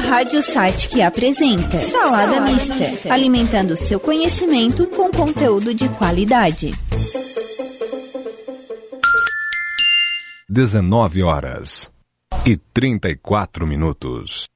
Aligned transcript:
Rádio 0.00 0.40
Site 0.42 0.88
que 0.88 1.02
apresenta 1.02 1.78
Salada, 1.80 2.32
Salada 2.32 2.40
Mista, 2.40 2.74
Mista, 2.74 3.12
alimentando 3.12 3.76
seu 3.76 3.98
conhecimento 3.98 4.86
com 4.86 5.10
conteúdo 5.10 5.74
de 5.74 5.88
qualidade. 5.90 6.72
19 10.48 11.22
horas 11.22 11.90
e 12.46 12.56
34 12.56 13.66
minutos. 13.66 14.48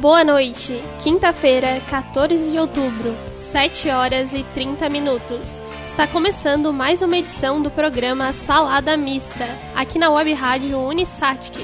Boa 0.00 0.24
noite, 0.24 0.82
quinta-feira, 1.02 1.78
14 1.90 2.50
de 2.50 2.58
outubro, 2.58 3.14
7 3.34 3.90
horas 3.90 4.32
e 4.32 4.42
30 4.42 4.88
minutos. 4.88 5.60
Está 5.84 6.06
começando 6.06 6.72
mais 6.72 7.02
uma 7.02 7.18
edição 7.18 7.60
do 7.60 7.70
programa 7.70 8.32
Salada 8.32 8.96
Mista, 8.96 9.46
aqui 9.74 9.98
na 9.98 10.10
web 10.10 10.32
rádio 10.32 10.78
Unisatic. 10.78 11.54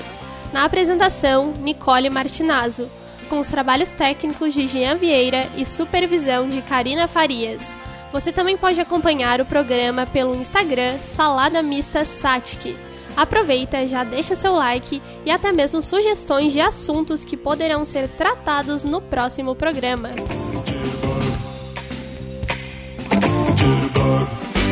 Na 0.52 0.66
apresentação, 0.66 1.54
Nicole 1.60 2.10
Martinazzo, 2.10 2.90
com 3.30 3.38
os 3.38 3.48
trabalhos 3.48 3.90
técnicos 3.92 4.52
de 4.52 4.66
Jean 4.66 4.96
Vieira 4.96 5.48
e 5.56 5.64
supervisão 5.64 6.46
de 6.46 6.60
Karina 6.60 7.08
Farias. 7.08 7.74
Você 8.12 8.30
também 8.32 8.58
pode 8.58 8.78
acompanhar 8.78 9.40
o 9.40 9.46
programa 9.46 10.04
pelo 10.04 10.34
Instagram 10.34 10.98
Salada 10.98 11.62
Mista 11.62 12.04
Satic. 12.04 12.76
Aproveita, 13.16 13.86
já 13.88 14.04
deixa 14.04 14.34
seu 14.34 14.54
like 14.54 15.00
e 15.24 15.30
até 15.30 15.50
mesmo 15.50 15.82
sugestões 15.82 16.52
de 16.52 16.60
assuntos 16.60 17.24
que 17.24 17.36
poderão 17.36 17.84
ser 17.84 18.08
tratados 18.08 18.84
no 18.84 19.00
próximo 19.00 19.54
programa. 19.54 20.10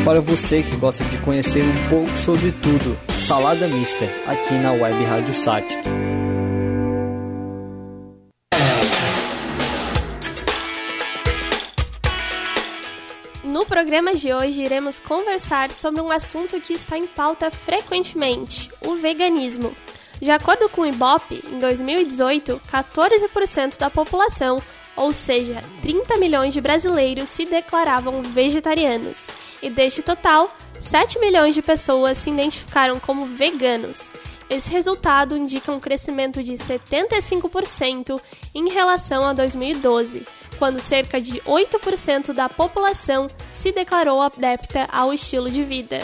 Para 0.05 0.21
você 0.21 0.61
que 0.61 0.75
gosta 0.75 1.03
de 1.05 1.17
conhecer 1.17 1.63
um 1.63 1.89
pouco 1.89 2.09
sobre 2.23 2.51
tudo, 2.51 2.95
Salada 3.25 3.67
Mista, 3.67 4.05
aqui 4.27 4.53
na 4.53 4.71
Web 4.71 5.03
Rádio 5.03 5.33
Satic. 5.33 6.04
Programa 13.95 14.13
de 14.13 14.33
hoje, 14.33 14.61
iremos 14.61 14.99
conversar 14.99 15.71
sobre 15.71 16.01
um 16.01 16.11
assunto 16.11 16.59
que 16.59 16.73
está 16.73 16.97
em 16.97 17.07
pauta 17.07 17.49
frequentemente: 17.49 18.69
o 18.85 18.95
veganismo. 18.95 19.73
De 20.21 20.31
acordo 20.31 20.67
com 20.67 20.81
o 20.81 20.85
Ibope, 20.85 21.41
em 21.49 21.59
2018, 21.59 22.61
14% 22.69 23.77
da 23.77 23.89
população, 23.89 24.61
ou 24.97 25.13
seja, 25.13 25.61
30 25.81 26.17
milhões 26.17 26.53
de 26.53 26.59
brasileiros, 26.59 27.29
se 27.29 27.45
declaravam 27.45 28.21
vegetarianos. 28.21 29.29
E 29.61 29.69
deste 29.69 30.01
total, 30.01 30.53
7 30.77 31.17
milhões 31.19 31.55
de 31.55 31.61
pessoas 31.61 32.17
se 32.17 32.29
identificaram 32.29 32.99
como 32.99 33.25
veganos. 33.25 34.11
Esse 34.49 34.69
resultado 34.69 35.37
indica 35.37 35.71
um 35.71 35.79
crescimento 35.79 36.43
de 36.43 36.53
75% 36.53 38.21
em 38.53 38.69
relação 38.69 39.25
a 39.25 39.31
2012, 39.31 40.25
quando 40.55 40.79
cerca 40.79 41.21
de 41.21 41.39
8% 41.41 42.33
da 42.33 42.49
população 42.49 43.27
se 43.51 43.71
declarou 43.71 44.21
adepta 44.21 44.87
ao 44.91 45.13
estilo 45.13 45.49
de 45.49 45.63
vida. 45.63 46.01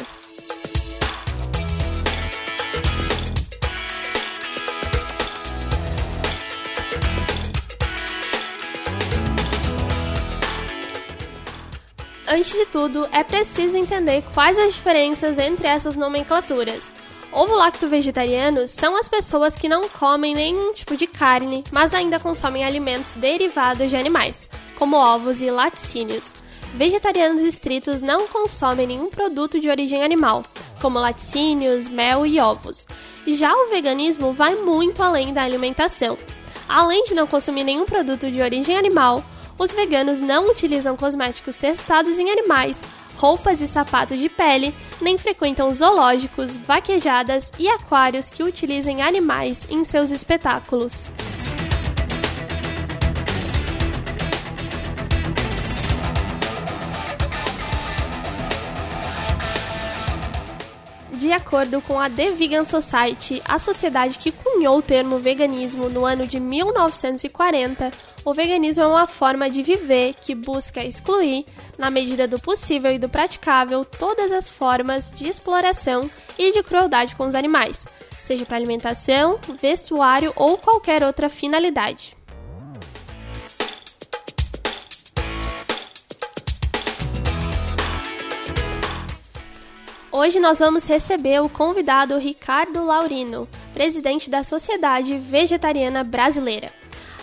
Antes 12.34 12.54
de 12.54 12.66
tudo, 12.68 13.10
é 13.12 13.26
preciso 13.26 13.76
entender 13.78 14.24
quais 14.34 14.58
as 14.58 14.76
diferenças 14.76 15.38
entre 15.38 15.68
essas 15.68 15.98
nomenclaturas. 15.98 16.94
Ovo-lacto-vegetarianos 17.32 18.72
são 18.72 18.98
as 18.98 19.08
pessoas 19.08 19.56
que 19.56 19.70
não 19.70 19.88
comem 19.88 20.34
nenhum 20.34 20.74
tipo 20.74 20.98
de 20.98 21.08
carne, 21.08 21.64
mas 21.72 21.94
ainda 21.94 22.20
consomem 22.20 22.66
alimentos 22.66 23.14
derivados 23.14 23.90
de 23.90 23.96
animais, 23.96 24.50
como 24.78 24.98
ovos 24.98 25.42
e 25.42 25.50
laticínios. 25.50 26.34
Vegetarianos 26.74 27.42
estritos 27.42 28.02
não 28.02 28.28
consomem 28.28 28.86
nenhum 28.86 29.10
produto 29.10 29.62
de 29.62 29.70
origem 29.70 30.04
animal, 30.04 30.44
como 30.82 31.00
laticínios, 31.00 31.88
mel 31.88 32.26
e 32.26 32.38
ovos. 32.38 32.86
Já 33.26 33.56
o 33.56 33.70
veganismo 33.70 34.34
vai 34.34 34.56
muito 34.56 35.02
além 35.02 35.34
da 35.34 35.44
alimentação. 35.44 36.18
Além 36.68 37.04
de 37.06 37.14
não 37.14 37.28
consumir 37.28 37.64
nenhum 37.64 37.86
produto 37.86 38.30
de 38.30 38.42
origem 38.42 38.78
animal, 38.78 39.24
os 39.58 39.72
veganos 39.72 40.20
não 40.20 40.48
utilizam 40.48 40.98
cosméticos 40.98 41.56
testados 41.56 42.20
em 42.20 42.30
animais 42.30 42.82
roupas 43.22 43.62
e 43.62 43.68
sapatos 43.68 44.20
de 44.20 44.28
pele, 44.28 44.74
nem 45.00 45.16
frequentam 45.16 45.70
zoológicos, 45.70 46.56
vaquejadas 46.56 47.52
e 47.60 47.70
aquários 47.70 48.32
que 48.32 48.42
utilizem 48.42 49.04
animais 49.04 49.68
em 49.70 49.84
seus 49.84 50.10
espetáculos. 50.10 51.12
De 61.32 61.36
acordo 61.36 61.82
com 61.82 61.98
a 61.98 62.10
The 62.10 62.32
Vegan 62.32 62.66
Society, 62.66 63.42
a 63.46 63.58
sociedade 63.58 64.20
que 64.20 64.34
cunhou 64.34 64.80
o 64.80 64.82
termo 64.82 65.18
veganismo 65.18 65.88
no 65.88 66.06
ano 66.06 66.28
de 66.28 66.42
1940, 66.42 67.90
o 68.26 68.34
veganismo 68.34 68.84
é 68.84 68.88
uma 68.88 69.08
forma 69.08 69.50
de 69.50 69.64
viver 69.64 70.14
que 70.16 70.36
busca 70.36 70.84
excluir, 70.84 71.46
na 71.78 71.90
medida 71.90 72.28
do 72.28 72.38
possível 72.38 72.92
e 72.92 73.00
do 73.00 73.08
praticável, 73.08 73.86
todas 73.86 74.30
as 74.30 74.50
formas 74.50 75.10
de 75.10 75.30
exploração 75.30 76.02
e 76.38 76.52
de 76.52 76.62
crueldade 76.64 77.16
com 77.16 77.26
os 77.26 77.34
animais, 77.34 77.88
seja 78.22 78.46
para 78.46 78.58
alimentação, 78.58 79.40
vestuário 79.62 80.34
ou 80.36 80.58
qualquer 80.58 81.02
outra 81.02 81.30
finalidade. 81.30 82.14
Hoje 90.22 90.40
nós 90.40 90.60
vamos 90.60 90.86
receber 90.86 91.42
o 91.42 91.50
convidado 91.50 92.16
Ricardo 92.20 92.86
Laurino, 92.86 93.48
presidente 93.74 94.30
da 94.30 94.44
Sociedade 94.44 95.18
Vegetariana 95.18 96.04
Brasileira. 96.04 96.72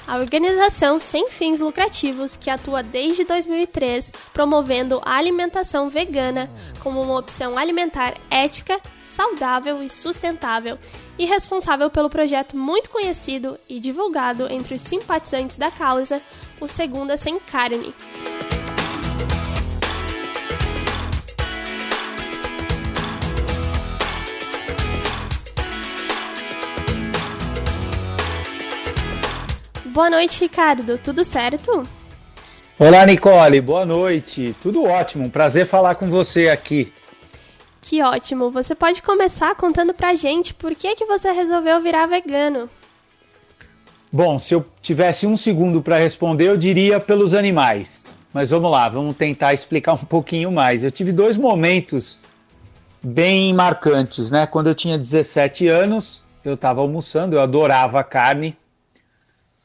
A 0.05 0.17
organização 0.17 0.99
sem 0.99 1.29
fins 1.29 1.61
lucrativos 1.61 2.37
que 2.37 2.51
atua 2.51 2.83
desde 2.83 3.23
2003 3.23 4.13
promovendo 4.35 5.01
a 5.05 5.15
alimentação 5.15 5.89
vegana 5.89 6.51
como 6.81 7.01
uma 7.01 7.21
opção 7.21 7.57
alimentar 7.57 8.15
ética, 8.29 8.81
saudável 9.01 9.81
e 9.81 9.89
sustentável, 9.89 10.77
e 11.17 11.25
responsável 11.25 11.89
pelo 11.91 12.11
projeto 12.11 12.57
muito 12.57 12.91
conhecido 12.91 13.61
e 13.69 13.79
divulgado 13.79 14.51
entre 14.51 14.75
os 14.75 14.81
simpatizantes 14.81 15.57
da 15.57 15.71
causa, 15.71 16.21
o 16.61 16.67
Segunda 16.67 17.17
Sem 17.17 17.39
Carne. 17.39 17.95
Boa 29.89 30.11
noite, 30.11 30.41
Ricardo. 30.41 30.99
Tudo 30.99 31.25
certo? 31.25 31.83
Olá, 32.79 33.07
Nicole. 33.07 33.59
Boa 33.61 33.87
noite. 33.87 34.55
Tudo 34.61 34.85
ótimo. 34.85 35.25
Um 35.25 35.31
prazer 35.31 35.67
falar 35.67 35.95
com 35.95 36.11
você 36.11 36.49
aqui. 36.49 36.93
Que 37.81 38.03
ótimo. 38.03 38.51
Você 38.51 38.75
pode 38.75 39.01
começar 39.01 39.55
contando 39.55 39.95
pra 39.95 40.15
gente 40.15 40.53
por 40.53 40.75
que, 40.75 40.95
que 40.95 41.07
você 41.07 41.33
resolveu 41.33 41.81
virar 41.81 42.07
vegano. 42.07 42.69
Bom, 44.13 44.39
se 44.39 44.55
eu 44.55 44.65
tivesse 44.83 45.27
um 45.27 45.37
segundo 45.37 45.81
para 45.81 45.97
responder, 45.97 46.49
eu 46.49 46.57
diria 46.57 47.01
pelos 47.01 47.33
animais. 47.33 48.07
Mas 48.33 48.51
vamos 48.51 48.71
lá, 48.71 48.91
vamos 48.91 49.17
tentar 49.17 49.55
explicar 49.55 49.95
um 49.95 50.05
pouquinho 50.05 50.53
mais. 50.53 50.85
Eu 50.85 50.91
tive 50.91 51.13
dois 51.13 51.39
momentos 51.39 52.21
bem 53.03 53.55
marcantes, 53.55 54.31
né? 54.31 54.47
Quando 54.47 54.67
eu 54.67 54.75
tinha 54.75 54.99
17 54.99 55.67
anos, 55.67 56.25
eu 56.45 56.55
estava 56.55 56.83
almoçando, 56.83 57.37
eu 57.37 57.41
adorava 57.41 58.05
carne 58.05 58.55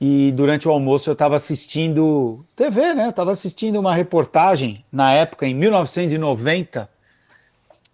e 0.05 0.33
durante 0.33 0.67
o 0.67 0.71
almoço 0.71 1.09
eu 1.09 1.13
estava 1.13 1.37
assistindo 1.37 2.45
TV, 2.57 2.93
né? 2.93 3.07
Estava 3.07 3.31
assistindo 3.31 3.79
uma 3.79 3.95
reportagem 3.95 4.83
na 4.91 5.13
época, 5.13 5.47
em 5.47 5.53
1990, 5.53 6.89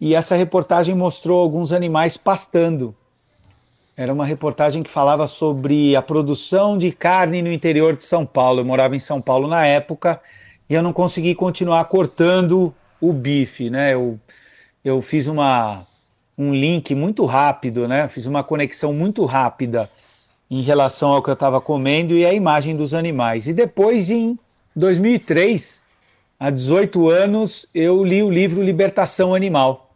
e 0.01 0.15
essa 0.15 0.35
reportagem 0.35 0.95
mostrou 0.95 1.39
alguns 1.39 1.71
animais 1.71 2.17
pastando. 2.17 2.95
Era 3.95 4.11
uma 4.11 4.25
reportagem 4.25 4.81
que 4.81 4.89
falava 4.89 5.27
sobre 5.27 5.95
a 5.95 6.01
produção 6.01 6.79
de 6.79 6.91
carne 6.91 7.44
no 7.44 7.51
interior 7.51 7.95
de 7.95 8.03
São 8.03 8.25
Paulo. 8.25 8.62
Eu 8.62 8.65
morava 8.65 8.95
em 8.95 9.00
São 9.00 9.21
Paulo 9.21 9.47
na 9.47 9.63
época 9.67 10.19
e 10.67 10.73
eu 10.73 10.81
não 10.81 10.91
consegui 10.91 11.35
continuar 11.35 11.85
cortando 11.85 12.73
o 13.00 13.13
bife, 13.13 13.69
né? 13.69 13.94
Eu, 13.94 14.19
eu 14.83 15.00
fiz 15.00 15.27
uma, 15.27 15.85
um 16.35 16.55
link 16.55 16.95
muito 16.95 17.23
rápido, 17.25 17.88
né? 17.88 18.07
Fiz 18.07 18.25
uma 18.25 18.44
conexão 18.44 18.91
muito 18.94 19.25
rápida 19.25 19.88
em 20.50 20.62
relação 20.62 21.12
ao 21.12 21.22
que 21.22 21.30
eu 21.30 21.34
estava 21.34 21.62
comendo 21.62 22.16
e 22.16 22.25
a 22.25 22.34
imagem 22.34 22.75
dos 22.75 22.94
animais. 22.94 23.48
E 23.48 23.54
depois, 23.54 24.10
em 24.10 24.38
2003, 24.75 25.84
há 26.40 26.50
18 26.50 27.10
anos, 27.10 27.68
eu 27.74 28.04
li 28.04 28.24
o 28.24 28.31
livro 28.31 28.63
Libertação 28.63 29.36
Animal. 29.36 29.94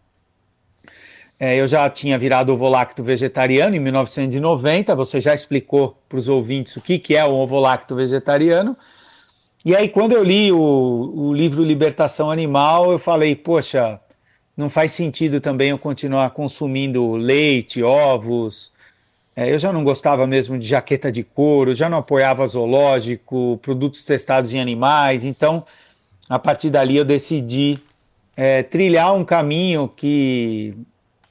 É, 1.40 1.56
eu 1.56 1.66
já 1.66 1.90
tinha 1.90 2.18
virado 2.18 2.54
ovo-lacto 2.54 3.04
vegetariano 3.04 3.76
em 3.76 3.80
1990, 3.80 4.96
você 4.96 5.20
já 5.20 5.34
explicou 5.34 5.98
para 6.08 6.20
os 6.20 6.30
ouvintes 6.30 6.76
o 6.78 6.82
que, 6.82 7.00
que 7.00 7.16
é 7.16 7.26
o 7.26 7.32
ovo-lacto 7.32 7.96
vegetariano. 7.96 8.78
E 9.66 9.74
aí, 9.76 9.88
quando 9.88 10.12
eu 10.12 10.24
li 10.24 10.52
o, 10.52 10.58
o 11.16 11.34
livro 11.34 11.64
Libertação 11.64 12.30
Animal, 12.30 12.92
eu 12.92 13.00
falei, 13.00 13.34
poxa, 13.34 14.00
não 14.58 14.70
faz 14.70 14.92
sentido 14.92 15.40
também 15.40 15.70
eu 15.70 15.78
continuar 15.78 16.32
consumindo 16.32 17.14
leite, 17.14 17.82
ovos. 17.82 18.73
É, 19.36 19.52
eu 19.52 19.58
já 19.58 19.74
não 19.74 19.84
gostava 19.84 20.28
mesmo 20.28 20.60
de 20.60 20.68
jaqueta 20.68 21.12
de 21.12 21.24
couro, 21.24 21.74
já 21.74 21.90
não 21.90 21.98
apoiava 22.00 22.46
zoológico, 22.46 23.60
produtos 23.62 24.04
testados 24.04 24.54
em 24.54 24.60
animais. 24.60 25.26
Então, 25.26 25.66
a 26.30 26.38
partir 26.38 26.70
dali, 26.70 26.98
eu 26.98 27.06
decidi 27.06 27.80
é, 28.38 28.62
trilhar 28.62 29.14
um 29.16 29.26
caminho 29.26 29.88
que, 29.88 30.76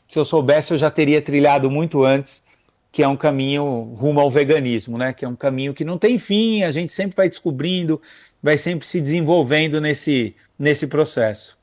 se 0.08 0.19
eu 0.19 0.25
soubesse, 0.25 0.72
eu 0.72 0.76
já 0.76 0.90
teria 0.90 1.22
trilhado 1.22 1.70
muito 1.70 2.04
antes, 2.04 2.43
que 2.90 3.02
é 3.02 3.08
um 3.08 3.16
caminho 3.16 3.94
rumo 3.96 4.20
ao 4.20 4.31
veganismo, 4.31 4.99
né? 4.99 5.12
Que 5.12 5.25
é 5.25 5.28
um 5.28 5.37
caminho 5.37 5.72
que 5.72 5.84
não 5.84 5.96
tem 5.96 6.19
fim, 6.19 6.62
a 6.64 6.70
gente 6.70 6.93
sempre 6.93 7.16
vai 7.16 7.28
descobrindo, 7.28 8.02
vai 8.43 8.58
sempre 8.58 8.87
se 8.87 9.00
desenvolvendo 9.00 9.81
nesse, 9.81 10.34
nesse 10.58 10.88
processo. 10.88 11.56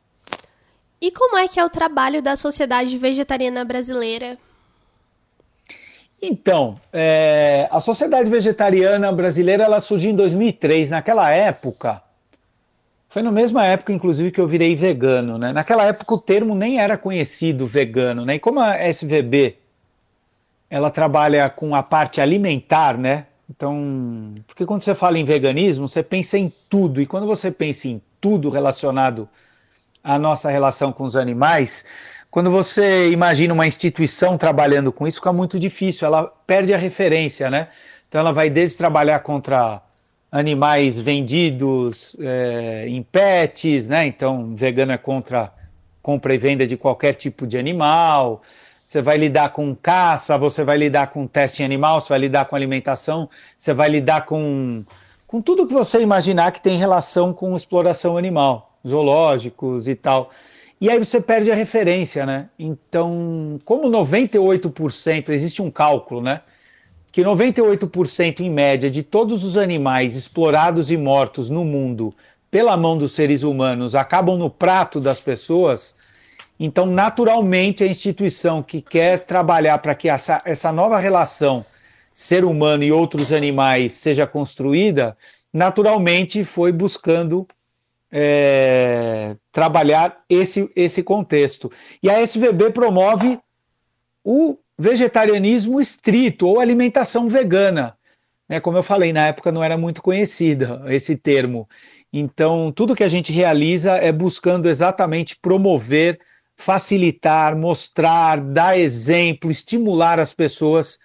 E 1.02 1.12
como 1.12 1.38
é 1.38 1.48
que 1.48 1.60
é 1.60 1.66
o 1.66 1.70
trabalho 1.70 2.22
da 2.22 2.36
Sociedade 2.36 2.98
Vegetariana 2.98 3.64
Brasileira? 3.64 4.38
Então, 6.22 6.80
é, 6.92 7.68
a 7.72 7.80
Sociedade 7.80 8.30
Vegetariana 8.30 9.12
Brasileira 9.12 9.64
ela 9.64 9.80
surgiu 9.80 10.12
em 10.12 10.16
2003. 10.16 10.90
Naquela 10.90 11.30
época, 11.32 12.02
foi 13.08 13.22
na 13.22 13.32
mesma 13.32 13.66
época, 13.66 13.94
inclusive, 13.94 14.32
que 14.32 14.40
eu 14.40 14.48
virei 14.48 14.76
vegano. 14.76 15.38
Né? 15.38 15.54
Naquela 15.54 15.86
época, 15.86 16.14
o 16.14 16.20
termo 16.20 16.54
nem 16.54 16.80
era 16.80 16.98
conhecido 16.98 17.66
vegano. 17.66 18.26
Né? 18.26 18.36
E 18.36 18.40
como 18.40 18.60
a 18.60 18.76
SVB 18.88 19.58
ela 20.70 20.92
trabalha 20.92 21.50
com 21.50 21.74
a 21.74 21.82
parte 21.82 22.22
alimentar, 22.22 22.96
né? 22.98 23.26
Então, 23.50 24.36
porque 24.46 24.66
quando 24.66 24.84
você 24.84 24.94
fala 24.94 25.18
em 25.18 25.26
veganismo, 25.26 25.88
você 25.88 26.04
pensa 26.04 26.38
em 26.38 26.54
tudo. 26.70 27.02
E 27.02 27.08
quando 27.08 27.26
você 27.26 27.50
pensa 27.50 27.88
em 27.88 28.00
tudo 28.22 28.50
relacionado 28.50 29.28
a 30.04 30.20
nossa 30.20 30.52
relação 30.52 30.94
com 30.94 31.04
os 31.04 31.16
animais, 31.16 31.84
quando 32.32 32.52
você 32.52 33.10
imagina 33.10 33.54
uma 33.54 33.66
instituição 33.66 34.38
trabalhando 34.38 34.92
com 34.92 35.08
isso, 35.08 35.18
fica 35.18 35.34
muito 35.34 35.60
difícil, 35.60 36.06
ela 36.06 36.24
perde 36.46 36.74
a 36.74 36.78
referência, 36.78 37.50
né? 37.50 37.70
Então 38.08 38.22
ela 38.22 38.32
vai 38.32 38.50
desde 38.50 38.78
trabalhar 38.78 39.20
contra 39.20 39.82
animais 40.32 41.00
vendidos 41.00 42.16
é, 42.20 42.86
em 42.88 43.02
pets, 43.02 43.90
né? 43.90 44.06
Então 44.06 44.56
vegano 44.56 44.92
é 44.92 44.98
contra 44.98 45.52
compra 46.02 46.34
e 46.34 46.38
venda 46.38 46.66
de 46.66 46.78
qualquer 46.78 47.16
tipo 47.16 47.48
de 47.48 47.58
animal. 47.58 48.42
Você 48.86 49.02
vai 49.02 49.18
lidar 49.18 49.50
com 49.50 49.76
caça, 49.76 50.38
você 50.38 50.64
vai 50.64 50.78
lidar 50.78 51.08
com 51.08 51.28
teste 51.28 51.62
em 51.62 51.66
animal, 51.66 52.02
você 52.02 52.10
vai 52.10 52.20
lidar 52.20 52.46
com 52.46 52.56
alimentação, 52.56 53.30
você 53.56 53.74
vai 53.74 53.90
lidar 53.90 54.26
com, 54.26 54.84
com 55.28 55.42
tudo 55.42 55.68
que 55.68 55.74
você 55.74 56.02
imaginar 56.02 56.52
que 56.52 56.62
tem 56.62 56.78
relação 56.78 57.34
com 57.34 57.56
exploração 57.56 58.18
animal 58.18 58.80
zoológicos 58.88 59.88
e 59.88 59.96
tal. 59.96 60.32
E 60.82 60.90
aí 60.90 60.98
você 60.98 61.20
perde 61.20 61.52
a 61.52 61.56
referência, 61.56 62.26
né? 62.26 62.50
Então, 62.58 63.60
como 63.66 63.90
98%, 63.90 65.30
existe 65.30 65.62
um 65.62 65.70
cálculo, 65.70 66.22
né? 66.22 66.42
Que 67.12 67.22
98% 67.22 68.40
em 68.40 68.50
média 68.50 68.90
de 68.90 69.04
todos 69.04 69.44
os 69.44 69.58
animais 69.58 70.16
explorados 70.16 70.90
e 70.90 70.96
mortos 70.96 71.50
no 71.50 71.66
mundo 71.66 72.14
pela 72.50 72.78
mão 72.78 72.98
dos 72.98 73.12
seres 73.12 73.44
humanos 73.44 73.94
acabam 73.94 74.38
no 74.38 74.50
prato 74.50 75.02
das 75.02 75.20
pessoas. 75.20 75.96
Então, 76.60 76.86
naturalmente, 76.86 77.84
a 77.84 77.88
instituição 77.88 78.64
que 78.64 78.82
quer 78.82 79.26
trabalhar 79.26 79.78
para 79.80 79.96
que 79.96 80.08
essa, 80.10 80.42
essa 80.46 80.72
nova 80.72 80.98
relação 81.00 81.66
ser 82.14 82.44
humano 82.44 82.84
e 82.84 82.92
outros 82.92 83.32
animais 83.32 83.94
seja 83.94 84.26
construída, 84.28 85.18
naturalmente 85.54 86.44
foi 86.44 86.72
buscando 86.72 87.48
é, 88.12 89.36
trabalhar 89.52 90.24
esse, 90.30 90.70
esse 90.76 91.04
contexto. 91.04 91.72
E 92.02 92.10
a 92.10 92.22
SVB 92.22 92.72
promove 92.72 93.40
o 94.24 94.58
vegetarianismo 94.78 95.80
estrito 95.80 96.48
ou 96.48 96.60
alimentação 96.60 97.28
vegana. 97.28 97.98
Né? 98.48 98.60
Como 98.60 98.78
eu 98.78 98.84
falei, 98.84 99.14
na 99.14 99.28
época 99.28 99.52
não 99.52 99.64
era 99.64 99.78
muito 99.78 100.02
conhecida 100.02 100.82
esse 100.88 101.16
termo. 101.16 101.68
Então, 102.12 102.72
tudo 102.72 102.96
que 102.96 103.04
a 103.04 103.08
gente 103.08 103.32
realiza 103.32 103.92
é 103.98 104.12
buscando 104.12 104.68
exatamente 104.68 105.36
promover, 105.36 106.20
facilitar, 106.56 107.56
mostrar, 107.56 108.42
dar 108.42 108.78
exemplo, 108.78 109.52
estimular 109.52 110.20
as 110.20 110.34
pessoas 110.34 110.98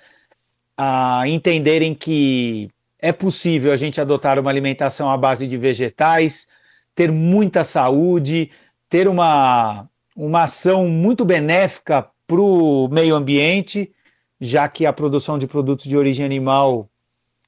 a 0.77 1.29
entenderem 1.29 1.95
que 1.95 2.69
é 2.99 3.13
possível 3.13 3.71
a 3.71 3.77
gente 3.77 4.01
adotar 4.01 4.39
uma 4.39 4.51
alimentação 4.51 5.11
à 5.11 5.17
base 5.17 5.47
de 5.47 5.59
vegetais, 5.59 6.49
ter 6.95 7.11
muita 7.11 7.65
saúde, 7.65 8.51
ter 8.89 9.09
uma, 9.09 9.89
uma 10.17 10.45
ação 10.45 10.89
muito 10.89 11.25
benéfica 11.25 12.09
para 12.27 12.41
o 12.41 12.89
meio 12.89 13.15
ambiente, 13.15 13.93
já 14.41 14.69
que 14.69 14.87
a 14.87 14.93
produção 14.93 15.39
de 15.39 15.47
produtos 15.47 15.87
de 15.87 15.97
origem 15.97 16.25
animal 16.25 16.89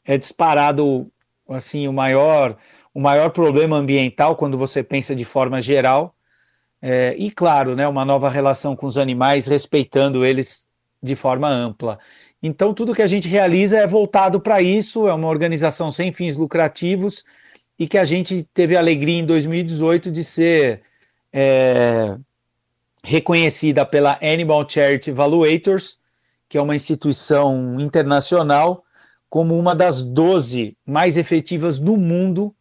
é 0.04 0.16
disparado 0.16 1.10
assim 1.48 1.86
o 1.86 1.92
maior 1.92 2.56
o 2.92 3.00
maior 3.00 3.30
problema 3.30 3.76
ambiental 3.76 4.36
quando 4.36 4.56
você 4.56 4.82
pensa 4.82 5.14
de 5.14 5.24
forma 5.24 5.60
geral. 5.60 6.14
É, 6.80 7.14
e 7.18 7.30
claro 7.30 7.74
né 7.74 7.86
uma 7.88 8.04
nova 8.04 8.28
relação 8.28 8.76
com 8.76 8.86
os 8.86 8.98
animais 8.98 9.46
respeitando 9.46 10.24
eles 10.24 10.66
de 11.02 11.14
forma 11.16 11.48
ampla. 11.48 11.98
Então 12.42 12.74
tudo 12.74 12.94
que 12.94 13.02
a 13.02 13.06
gente 13.06 13.28
realiza 13.28 13.78
é 13.78 13.86
voltado 13.86 14.40
para 14.40 14.60
isso 14.60 15.08
é 15.08 15.14
uma 15.14 15.28
organização 15.28 15.90
sem 15.90 16.12
fins 16.12 16.36
lucrativos 16.36 17.24
e 17.78 17.86
que 17.86 17.98
a 17.98 18.04
gente 18.04 18.42
teve 18.54 18.76
a 18.76 18.80
alegria 18.80 19.18
em 19.18 19.26
2018 19.26 20.10
de 20.10 20.24
ser 20.24 20.82
é, 21.32 22.16
reconhecida 23.02 23.84
pela 23.84 24.18
Animal 24.22 24.68
Charity 24.68 25.10
Evaluators, 25.10 25.98
que 26.48 26.56
é 26.56 26.62
uma 26.62 26.74
instituição 26.74 27.80
internacional, 27.80 28.84
como 29.28 29.58
uma 29.58 29.74
das 29.74 30.02
12 30.02 30.76
mais 30.86 31.16
efetivas 31.16 31.78
do 31.78 31.96
mundo 31.96 32.54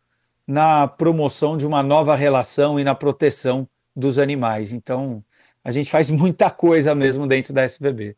na 0.48 0.88
promoção 0.88 1.56
de 1.56 1.66
uma 1.66 1.82
nova 1.82 2.16
relação 2.16 2.80
e 2.80 2.84
na 2.84 2.94
proteção 2.94 3.68
dos 3.96 4.20
animais. 4.20 4.72
Então, 4.72 5.24
a 5.64 5.72
gente 5.72 5.90
faz 5.90 6.10
muita 6.12 6.50
coisa 6.50 6.94
mesmo 6.94 7.28
dentro 7.28 7.54
da 7.54 7.64
SBB. 7.64 8.16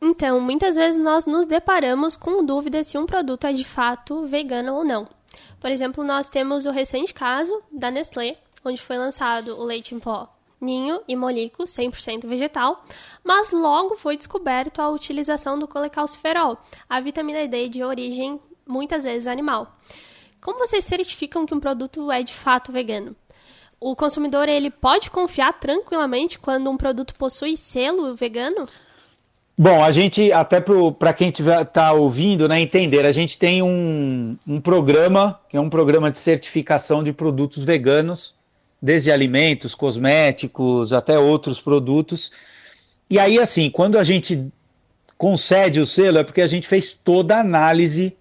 Então, 0.00 0.40
muitas 0.40 0.76
vezes 0.76 1.02
nós 1.02 1.24
nos 1.24 1.46
deparamos 1.46 2.16
com 2.16 2.44
dúvida 2.44 2.82
se 2.84 2.98
um 2.98 3.06
produto 3.06 3.46
é 3.46 3.52
de 3.52 3.64
fato 3.64 4.26
vegano 4.26 4.74
ou 4.74 4.84
não. 4.84 5.08
Por 5.60 5.70
exemplo, 5.70 6.04
nós 6.04 6.28
temos 6.30 6.66
o 6.66 6.70
recente 6.70 7.12
caso 7.12 7.62
da 7.70 7.90
Nestlé, 7.90 8.36
onde 8.64 8.80
foi 8.80 8.98
lançado 8.98 9.56
o 9.56 9.64
leite 9.64 9.94
em 9.94 9.98
pó 9.98 10.32
Ninho 10.60 11.02
e 11.06 11.14
Molico 11.14 11.64
100% 11.64 12.26
vegetal, 12.26 12.84
mas 13.22 13.50
logo 13.50 13.96
foi 13.96 14.16
descoberto 14.16 14.80
a 14.80 14.88
utilização 14.88 15.58
do 15.58 15.68
colecalciferol, 15.68 16.58
a 16.88 17.00
vitamina 17.00 17.46
D 17.46 17.68
de 17.68 17.84
origem 17.84 18.40
muitas 18.66 19.04
vezes 19.04 19.26
animal. 19.26 19.76
Como 20.40 20.58
vocês 20.58 20.84
certificam 20.84 21.44
que 21.44 21.54
um 21.54 21.60
produto 21.60 22.10
é 22.10 22.22
de 22.22 22.32
fato 22.32 22.72
vegano? 22.72 23.14
O 23.78 23.94
consumidor 23.94 24.48
ele 24.48 24.70
pode 24.70 25.10
confiar 25.10 25.52
tranquilamente 25.60 26.38
quando 26.38 26.70
um 26.70 26.76
produto 26.76 27.14
possui 27.14 27.56
selo 27.56 28.14
vegano? 28.14 28.66
Bom, 29.58 29.82
a 29.82 29.90
gente, 29.90 30.30
até 30.32 30.60
para 30.98 31.14
quem 31.14 31.30
está 31.30 31.90
ouvindo, 31.92 32.46
né, 32.46 32.60
entender, 32.60 33.06
a 33.06 33.12
gente 33.12 33.38
tem 33.38 33.62
um, 33.62 34.36
um 34.46 34.60
programa, 34.60 35.40
que 35.48 35.56
é 35.56 35.60
um 35.60 35.70
programa 35.70 36.10
de 36.10 36.18
certificação 36.18 37.02
de 37.02 37.10
produtos 37.10 37.64
veganos, 37.64 38.34
desde 38.82 39.10
alimentos, 39.10 39.74
cosméticos, 39.74 40.92
até 40.92 41.18
outros 41.18 41.58
produtos. 41.58 42.30
E 43.08 43.18
aí, 43.18 43.38
assim, 43.38 43.70
quando 43.70 43.96
a 43.96 44.04
gente 44.04 44.46
concede 45.16 45.80
o 45.80 45.86
selo, 45.86 46.18
é 46.18 46.24
porque 46.24 46.42
a 46.42 46.46
gente 46.46 46.68
fez 46.68 46.92
toda 46.92 47.36
a 47.36 47.40
análise 47.40 48.14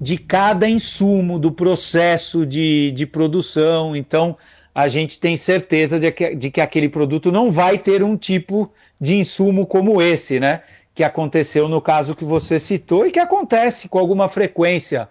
de 0.00 0.18
cada 0.18 0.68
insumo, 0.68 1.38
do 1.38 1.52
processo 1.52 2.44
de, 2.44 2.90
de 2.90 3.06
produção. 3.06 3.94
Então, 3.94 4.36
a 4.74 4.88
gente 4.88 5.20
tem 5.20 5.36
certeza 5.36 6.00
de 6.00 6.10
que, 6.10 6.34
de 6.34 6.50
que 6.50 6.60
aquele 6.60 6.88
produto 6.88 7.30
não 7.30 7.50
vai 7.50 7.78
ter 7.78 8.02
um 8.02 8.16
tipo 8.16 8.70
de 9.00 9.14
insumo 9.14 9.66
como 9.66 10.02
esse, 10.02 10.40
né? 10.40 10.62
Que 10.92 11.04
aconteceu 11.04 11.68
no 11.68 11.80
caso 11.80 12.16
que 12.16 12.24
você 12.24 12.58
citou 12.58 13.06
e 13.06 13.12
que 13.12 13.20
acontece 13.20 13.88
com 13.88 13.98
alguma 13.98 14.28
frequência. 14.28 15.08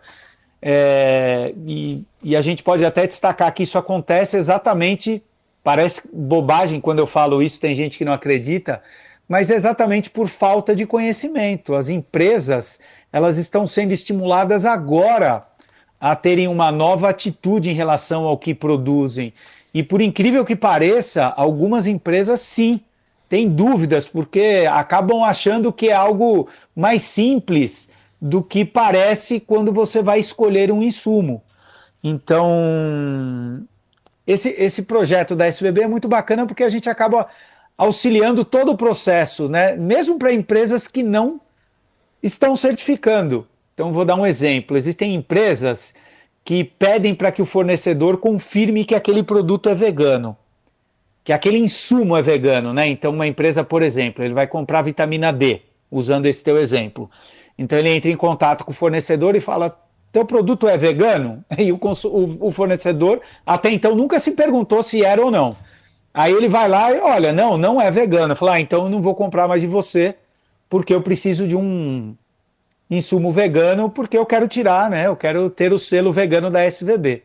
É, 0.61 1.53
e, 1.65 2.03
e 2.21 2.35
a 2.35 2.41
gente 2.41 2.61
pode 2.61 2.83
até 2.85 3.07
destacar 3.07 3.53
que 3.53 3.63
isso 3.63 3.77
acontece 3.77 4.35
exatamente, 4.35 5.23
parece 5.63 6.01
bobagem 6.11 6.81
quando 6.81 6.99
eu 6.99 7.07
falo 7.07 7.41
isso, 7.41 7.59
tem 7.59 7.73
gente 7.73 7.97
que 7.97 8.05
não 8.05 8.13
acredita, 8.13 8.81
mas 9.27 9.49
é 9.49 9.55
exatamente 9.55 10.09
por 10.09 10.27
falta 10.27 10.75
de 10.75 10.85
conhecimento. 10.85 11.73
As 11.73 11.87
empresas 11.87 12.79
elas 13.11 13.37
estão 13.37 13.65
sendo 13.67 13.93
estimuladas 13.93 14.65
agora 14.65 15.45
a 16.03 16.17
terem 16.17 16.49
uma 16.49 16.69
nova 16.69 17.07
atitude 17.07 17.69
em 17.69 17.73
relação 17.73 18.25
ao 18.25 18.37
que 18.37 18.53
produzem. 18.53 19.31
E 19.73 19.81
por 19.81 20.01
incrível 20.01 20.43
que 20.43 20.53
pareça, 20.53 21.27
algumas 21.27 21.87
empresas 21.87 22.41
sim 22.41 22.81
têm 23.29 23.47
dúvidas, 23.47 24.05
porque 24.05 24.67
acabam 24.69 25.23
achando 25.23 25.71
que 25.71 25.87
é 25.87 25.93
algo 25.93 26.49
mais 26.75 27.03
simples 27.03 27.89
do 28.21 28.43
que 28.43 28.65
parece 28.65 29.39
quando 29.39 29.71
você 29.71 30.01
vai 30.01 30.19
escolher 30.19 30.73
um 30.73 30.83
insumo. 30.83 31.41
Então, 32.03 33.65
esse, 34.27 34.49
esse 34.57 34.81
projeto 34.81 35.37
da 35.37 35.47
SVB 35.47 35.83
é 35.83 35.87
muito 35.87 36.09
bacana 36.09 36.45
porque 36.45 36.65
a 36.65 36.69
gente 36.69 36.89
acaba 36.89 37.29
auxiliando 37.77 38.43
todo 38.43 38.73
o 38.73 38.77
processo, 38.77 39.47
né? 39.47 39.77
mesmo 39.77 40.19
para 40.19 40.33
empresas 40.33 40.85
que 40.85 41.01
não 41.01 41.39
estão 42.21 42.57
certificando. 42.57 43.47
Então, 43.73 43.91
vou 43.91 44.05
dar 44.05 44.15
um 44.15 44.25
exemplo: 44.25 44.77
existem 44.77 45.15
empresas 45.15 45.93
que 46.45 46.63
pedem 46.63 47.15
para 47.15 47.31
que 47.31 47.41
o 47.41 47.45
fornecedor 47.45 48.17
confirme 48.17 48.85
que 48.85 48.95
aquele 48.95 49.23
produto 49.23 49.69
é 49.69 49.75
vegano, 49.75 50.37
que 51.23 51.31
aquele 51.31 51.57
insumo 51.57 52.15
é 52.15 52.21
vegano, 52.21 52.73
né? 52.73 52.87
Então, 52.87 53.11
uma 53.11 53.27
empresa, 53.27 53.63
por 53.63 53.81
exemplo, 53.81 54.23
ele 54.23 54.33
vai 54.33 54.47
comprar 54.47 54.81
vitamina 54.81 55.31
D, 55.31 55.61
usando 55.89 56.25
esse 56.25 56.43
teu 56.43 56.57
exemplo. 56.57 57.09
Então, 57.57 57.77
ele 57.77 57.89
entra 57.89 58.11
em 58.11 58.17
contato 58.17 58.63
com 58.65 58.71
o 58.71 58.75
fornecedor 58.75 59.35
e 59.35 59.39
fala: 59.39 59.77
teu 60.11 60.23
produto 60.25 60.67
é 60.67 60.77
vegano? 60.77 61.43
E 61.57 61.71
o, 61.71 61.79
o, 62.39 62.51
fornecedor 62.51 63.19
até 63.45 63.71
então 63.71 63.95
nunca 63.95 64.19
se 64.19 64.31
perguntou 64.31 64.83
se 64.83 65.03
era 65.03 65.21
ou 65.21 65.31
não. 65.31 65.55
Aí 66.13 66.31
ele 66.31 66.47
vai 66.47 66.69
lá 66.69 66.93
e 66.93 66.99
olha, 66.99 67.33
não, 67.33 67.57
não 67.57 67.81
é 67.81 67.89
vegano. 67.89 68.35
Fala, 68.35 68.53
ah, 68.53 68.59
então 68.59 68.83
eu 68.83 68.89
não 68.89 69.01
vou 69.01 69.15
comprar 69.15 69.47
mais 69.47 69.61
de 69.63 69.67
você, 69.67 70.15
porque 70.69 70.93
eu 70.93 71.01
preciso 71.01 71.47
de 71.47 71.57
um 71.57 72.15
insumo 72.97 73.31
vegano 73.31 73.89
porque 73.89 74.17
eu 74.17 74.25
quero 74.25 74.47
tirar, 74.47 74.89
né? 74.89 75.07
Eu 75.07 75.15
quero 75.15 75.49
ter 75.49 75.73
o 75.73 75.79
selo 75.79 76.11
vegano 76.11 76.49
da 76.49 76.65
SVB. 76.65 77.23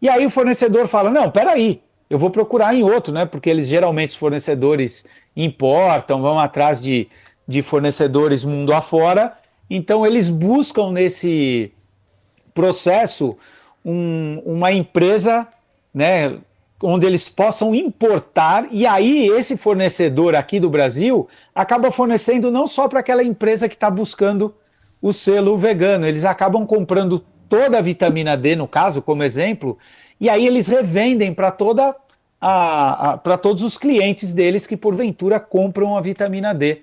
E 0.00 0.08
aí 0.08 0.26
o 0.26 0.30
fornecedor 0.30 0.86
fala: 0.86 1.10
não, 1.10 1.30
peraí, 1.30 1.80
eu 2.08 2.18
vou 2.18 2.30
procurar 2.30 2.74
em 2.74 2.82
outro, 2.82 3.12
né? 3.12 3.26
Porque 3.26 3.50
eles 3.50 3.68
geralmente 3.68 4.10
os 4.10 4.16
fornecedores 4.16 5.04
importam, 5.36 6.22
vão 6.22 6.38
atrás 6.38 6.80
de, 6.80 7.08
de 7.46 7.62
fornecedores 7.62 8.44
mundo 8.44 8.72
afora. 8.72 9.36
Então 9.68 10.06
eles 10.06 10.28
buscam 10.28 10.92
nesse 10.92 11.72
processo 12.54 13.36
um, 13.84 14.40
uma 14.44 14.72
empresa, 14.72 15.46
né? 15.92 16.38
Onde 16.82 17.06
eles 17.06 17.26
possam 17.26 17.74
importar, 17.74 18.68
e 18.70 18.86
aí 18.86 19.28
esse 19.28 19.56
fornecedor 19.56 20.34
aqui 20.34 20.60
do 20.60 20.68
Brasil 20.68 21.26
acaba 21.54 21.90
fornecendo 21.90 22.50
não 22.50 22.66
só 22.66 22.86
para 22.86 23.00
aquela 23.00 23.24
empresa 23.24 23.66
que 23.66 23.74
está 23.74 23.90
buscando 23.90 24.54
o 25.08 25.12
selo 25.12 25.56
vegano. 25.56 26.06
Eles 26.06 26.24
acabam 26.24 26.66
comprando 26.66 27.24
toda 27.48 27.78
a 27.78 27.82
vitamina 27.82 28.36
D, 28.36 28.56
no 28.56 28.66
caso, 28.66 29.00
como 29.00 29.22
exemplo, 29.22 29.78
e 30.20 30.28
aí 30.28 30.46
eles 30.46 30.66
revendem 30.66 31.32
para 31.32 31.50
toda 31.50 31.94
para 32.38 33.38
todos 33.38 33.62
os 33.62 33.78
clientes 33.78 34.32
deles 34.32 34.66
que 34.66 34.76
porventura 34.76 35.40
compram 35.40 35.96
a 35.96 36.00
vitamina 36.00 36.54
D. 36.54 36.82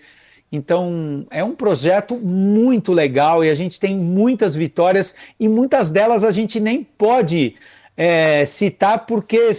Então 0.51 1.25
é 1.29 1.43
um 1.43 1.55
projeto 1.55 2.15
muito 2.17 2.91
legal 2.91 3.43
e 3.43 3.49
a 3.49 3.55
gente 3.55 3.79
tem 3.79 3.95
muitas 3.95 4.55
vitórias 4.55 5.15
e 5.39 5.47
muitas 5.47 5.91
delas 5.91 6.23
a 6.23 6.31
gente 6.31 6.59
nem 6.59 6.83
pode 6.83 7.55
é, 7.95 8.45
citar 8.45 9.05
porque 9.05 9.51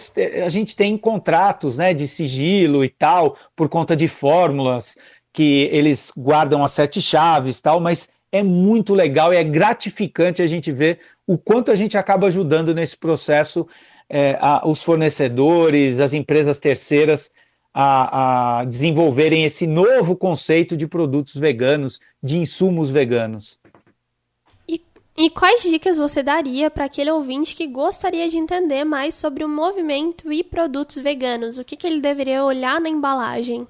a 0.45 0.49
gente 0.49 0.75
tem 0.75 0.99
contratos 0.99 1.77
né, 1.77 1.95
de 1.95 2.07
sigilo 2.09 2.85
e 2.85 2.89
tal, 2.89 3.37
por 3.55 3.69
conta 3.69 3.97
de 3.97 4.09
fórmulas 4.09 4.97
que 5.33 5.69
eles 5.73 6.13
guardam 6.17 6.63
as 6.63 6.73
sete 6.73 7.01
chaves 7.01 7.61
tal, 7.61 7.81
mas 7.81 8.09
é 8.35 8.43
muito 8.43 8.95
legal 8.95 9.33
e 9.33 9.37
é 9.37 9.45
gratificante 9.45 10.43
a 10.43 10.47
gente 10.49 10.73
ver 10.73 10.99
o 11.25 11.39
quanto 11.39 11.71
a 11.71 11.77
gente 11.77 11.97
acaba 11.97 12.27
ajudando 12.27 12.75
nesse 12.75 12.97
processo 12.97 13.65
é, 14.09 14.37
a, 14.41 14.67
os 14.67 14.83
fornecedores, 14.83 16.01
as 16.01 16.13
empresas 16.13 16.59
terceiras 16.59 17.31
a, 17.73 18.59
a, 18.59 18.65
desenvolverem 18.65 19.45
esse 19.45 19.69
novo 19.69 20.17
conceito 20.17 20.77
de 20.77 20.85
produtos 20.85 21.37
veganos, 21.37 22.01
de 22.21 22.37
insumos 22.37 22.91
veganos. 22.91 23.61
E, 25.17 25.31
quais 25.31 25.63
dicas 25.63 25.97
você 25.97 26.21
daria 26.21 26.69
para 26.69 26.87
aquele 26.87 27.13
ouvinte 27.13 27.55
que 27.55 27.69
gostaria 27.69 28.29
de 28.29 28.37
entender 28.37 28.83
mais 28.83 29.15
sobre 29.15 29.45
o 29.45 29.49
movimento 29.49 30.33
e 30.33 30.43
produtos 30.43 30.97
veganos? 30.97 31.57
O 31.57 31.65
que, 31.65 31.77
que 31.77 31.87
ele 31.87 32.01
deveria 32.01 32.45
olhar 32.45 32.81
na 32.81 32.89
embalagem? 32.89 33.65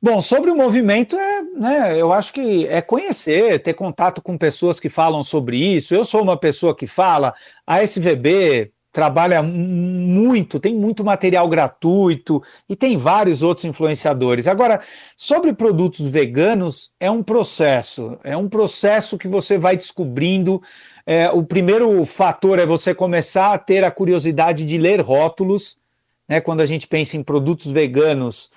Bom, 0.00 0.20
sobre 0.20 0.48
o 0.48 0.54
movimento, 0.54 1.16
é, 1.16 1.42
né, 1.42 2.00
eu 2.00 2.12
acho 2.12 2.32
que 2.32 2.66
é 2.68 2.80
conhecer, 2.80 3.60
ter 3.60 3.74
contato 3.74 4.22
com 4.22 4.38
pessoas 4.38 4.78
que 4.78 4.88
falam 4.88 5.24
sobre 5.24 5.58
isso. 5.58 5.92
Eu 5.92 6.04
sou 6.04 6.22
uma 6.22 6.36
pessoa 6.36 6.74
que 6.74 6.86
fala, 6.86 7.34
a 7.66 7.82
SVB 7.82 8.72
trabalha 8.92 9.42
muito, 9.42 10.60
tem 10.60 10.72
muito 10.72 11.04
material 11.04 11.48
gratuito 11.48 12.40
e 12.68 12.76
tem 12.76 12.96
vários 12.96 13.42
outros 13.42 13.64
influenciadores. 13.64 14.46
Agora, 14.46 14.80
sobre 15.16 15.52
produtos 15.52 16.06
veganos, 16.06 16.92
é 17.00 17.10
um 17.10 17.22
processo, 17.22 18.18
é 18.22 18.36
um 18.36 18.48
processo 18.48 19.18
que 19.18 19.26
você 19.26 19.58
vai 19.58 19.76
descobrindo. 19.76 20.62
É, 21.04 21.28
o 21.28 21.42
primeiro 21.42 22.04
fator 22.04 22.60
é 22.60 22.66
você 22.66 22.94
começar 22.94 23.52
a 23.52 23.58
ter 23.58 23.82
a 23.82 23.90
curiosidade 23.90 24.64
de 24.64 24.78
ler 24.78 25.00
rótulos. 25.00 25.76
Né, 26.28 26.40
quando 26.40 26.60
a 26.60 26.66
gente 26.66 26.86
pensa 26.86 27.16
em 27.16 27.22
produtos 27.22 27.66
veganos, 27.72 28.50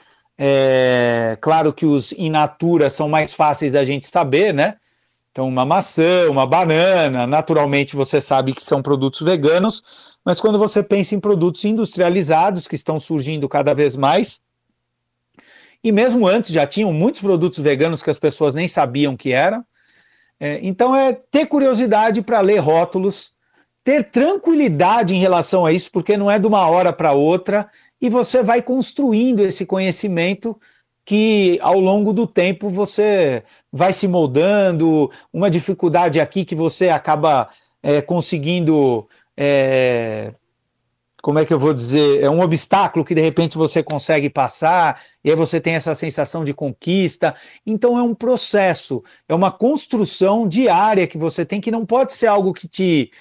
é, 0.44 1.38
claro 1.40 1.72
que 1.72 1.86
os 1.86 2.14
in 2.14 2.32
natura 2.32 2.90
são 2.90 3.08
mais 3.08 3.32
fáceis 3.32 3.74
da 3.74 3.84
gente 3.84 4.08
saber, 4.08 4.52
né? 4.52 4.78
Então, 5.32 5.48
uma 5.48 5.64
maçã, 5.64 6.28
uma 6.32 6.48
banana, 6.48 7.28
naturalmente 7.28 7.96
você 7.96 8.20
sabe 8.20 8.52
que 8.52 8.64
são 8.64 8.82
produtos 8.82 9.22
veganos, 9.22 9.84
mas 10.26 10.40
quando 10.40 10.58
você 10.58 10.82
pensa 10.82 11.14
em 11.14 11.20
produtos 11.20 11.64
industrializados, 11.64 12.68
que 12.68 12.74
estão 12.74 13.00
surgindo 13.00 13.48
cada 13.48 13.76
vez 13.76 13.96
mais, 13.96 14.42
e 15.84 15.92
mesmo 15.92 16.28
antes 16.28 16.50
já 16.50 16.66
tinham 16.66 16.92
muitos 16.92 17.22
produtos 17.22 17.60
veganos 17.60 18.02
que 18.02 18.10
as 18.10 18.18
pessoas 18.18 18.56
nem 18.56 18.68
sabiam 18.68 19.16
que 19.16 19.32
eram. 19.32 19.64
É, 20.40 20.60
então, 20.64 20.96
é 20.96 21.14
ter 21.14 21.46
curiosidade 21.46 22.20
para 22.24 22.42
ler 22.42 22.58
rótulos, 22.58 23.32
ter 23.84 24.10
tranquilidade 24.10 25.14
em 25.14 25.20
relação 25.20 25.68
a 25.68 25.72
isso, 25.72 25.92
porque 25.92 26.18
não 26.18 26.32
é 26.32 26.40
de 26.40 26.48
uma 26.48 26.68
hora 26.68 26.92
para 26.92 27.12
outra, 27.12 27.70
e 28.02 28.10
você 28.10 28.42
vai 28.42 28.62
construindo 28.62 29.42
esse 29.42 29.66
conhecimento 29.66 30.60
que 31.06 31.60
ao 31.62 31.80
longo 31.80 32.14
do 32.14 32.26
tempo 32.26 32.70
você 32.70 33.44
vai 33.72 33.94
se 33.94 34.08
moldando, 34.08 35.12
uma 35.32 35.50
dificuldade 35.50 36.20
aqui 36.20 36.44
que 36.44 36.56
você 36.56 36.90
acaba 36.90 37.50
é, 37.82 38.02
conseguindo. 38.02 39.08
É, 39.36 40.34
como 41.22 41.38
é 41.38 41.46
que 41.46 41.54
eu 41.54 41.60
vou 41.60 41.74
dizer? 41.74 42.22
É 42.22 42.30
um 42.30 42.42
obstáculo 42.42 43.06
que 43.06 43.14
de 43.14 43.22
repente 43.22 43.56
você 43.56 43.84
consegue 43.84 44.28
passar, 44.30 45.02
e 45.24 45.30
aí 45.30 45.36
você 45.36 45.62
tem 45.62 45.76
essa 45.76 45.94
sensação 45.94 46.44
de 46.44 46.54
conquista. 46.54 47.36
Então 47.66 47.98
é 47.98 48.02
um 48.02 48.16
processo, 48.16 49.04
é 49.30 49.36
uma 49.36 49.52
construção 49.52 50.48
diária 50.48 51.06
que 51.06 51.20
você 51.20 51.46
tem, 51.46 51.62
que 51.62 51.70
não 51.70 51.86
pode 51.86 52.14
ser 52.14 52.28
algo 52.28 52.54
que 52.54 52.68
te 52.68 53.12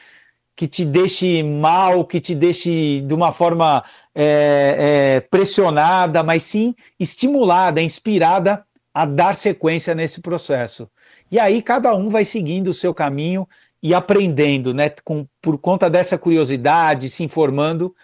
que 0.57 0.67
te 0.67 0.85
deixe 0.85 1.43
mal, 1.43 2.05
que 2.05 2.21
te 2.21 2.35
deixe 2.35 3.01
de 3.01 3.15
uma 3.15 3.33
forma 3.33 3.83
é, 4.15 4.77
é, 4.79 5.21
pressionada, 5.21 6.23
mas 6.23 6.43
sim 6.43 6.75
estimulada, 6.99 7.81
inspirada 7.81 8.65
a 8.93 9.07
dar 9.07 9.35
sequência 9.35 9.95
nesse 9.95 10.21
processo. 10.21 10.91
E 11.31 11.39
aí 11.39 11.63
cada 11.63 11.95
um 11.95 12.09
vai 12.09 12.25
seguindo 12.25 12.69
o 12.69 12.75
seu 12.75 12.93
caminho 12.93 13.49
e 13.83 13.95
aprendendo, 13.95 14.75
né, 14.75 14.91
com, 15.03 15.27
por 15.41 15.57
conta 15.57 15.89
dessa 15.89 16.19
curiosidade, 16.19 17.09
se 17.09 17.25
informando, 17.25 17.95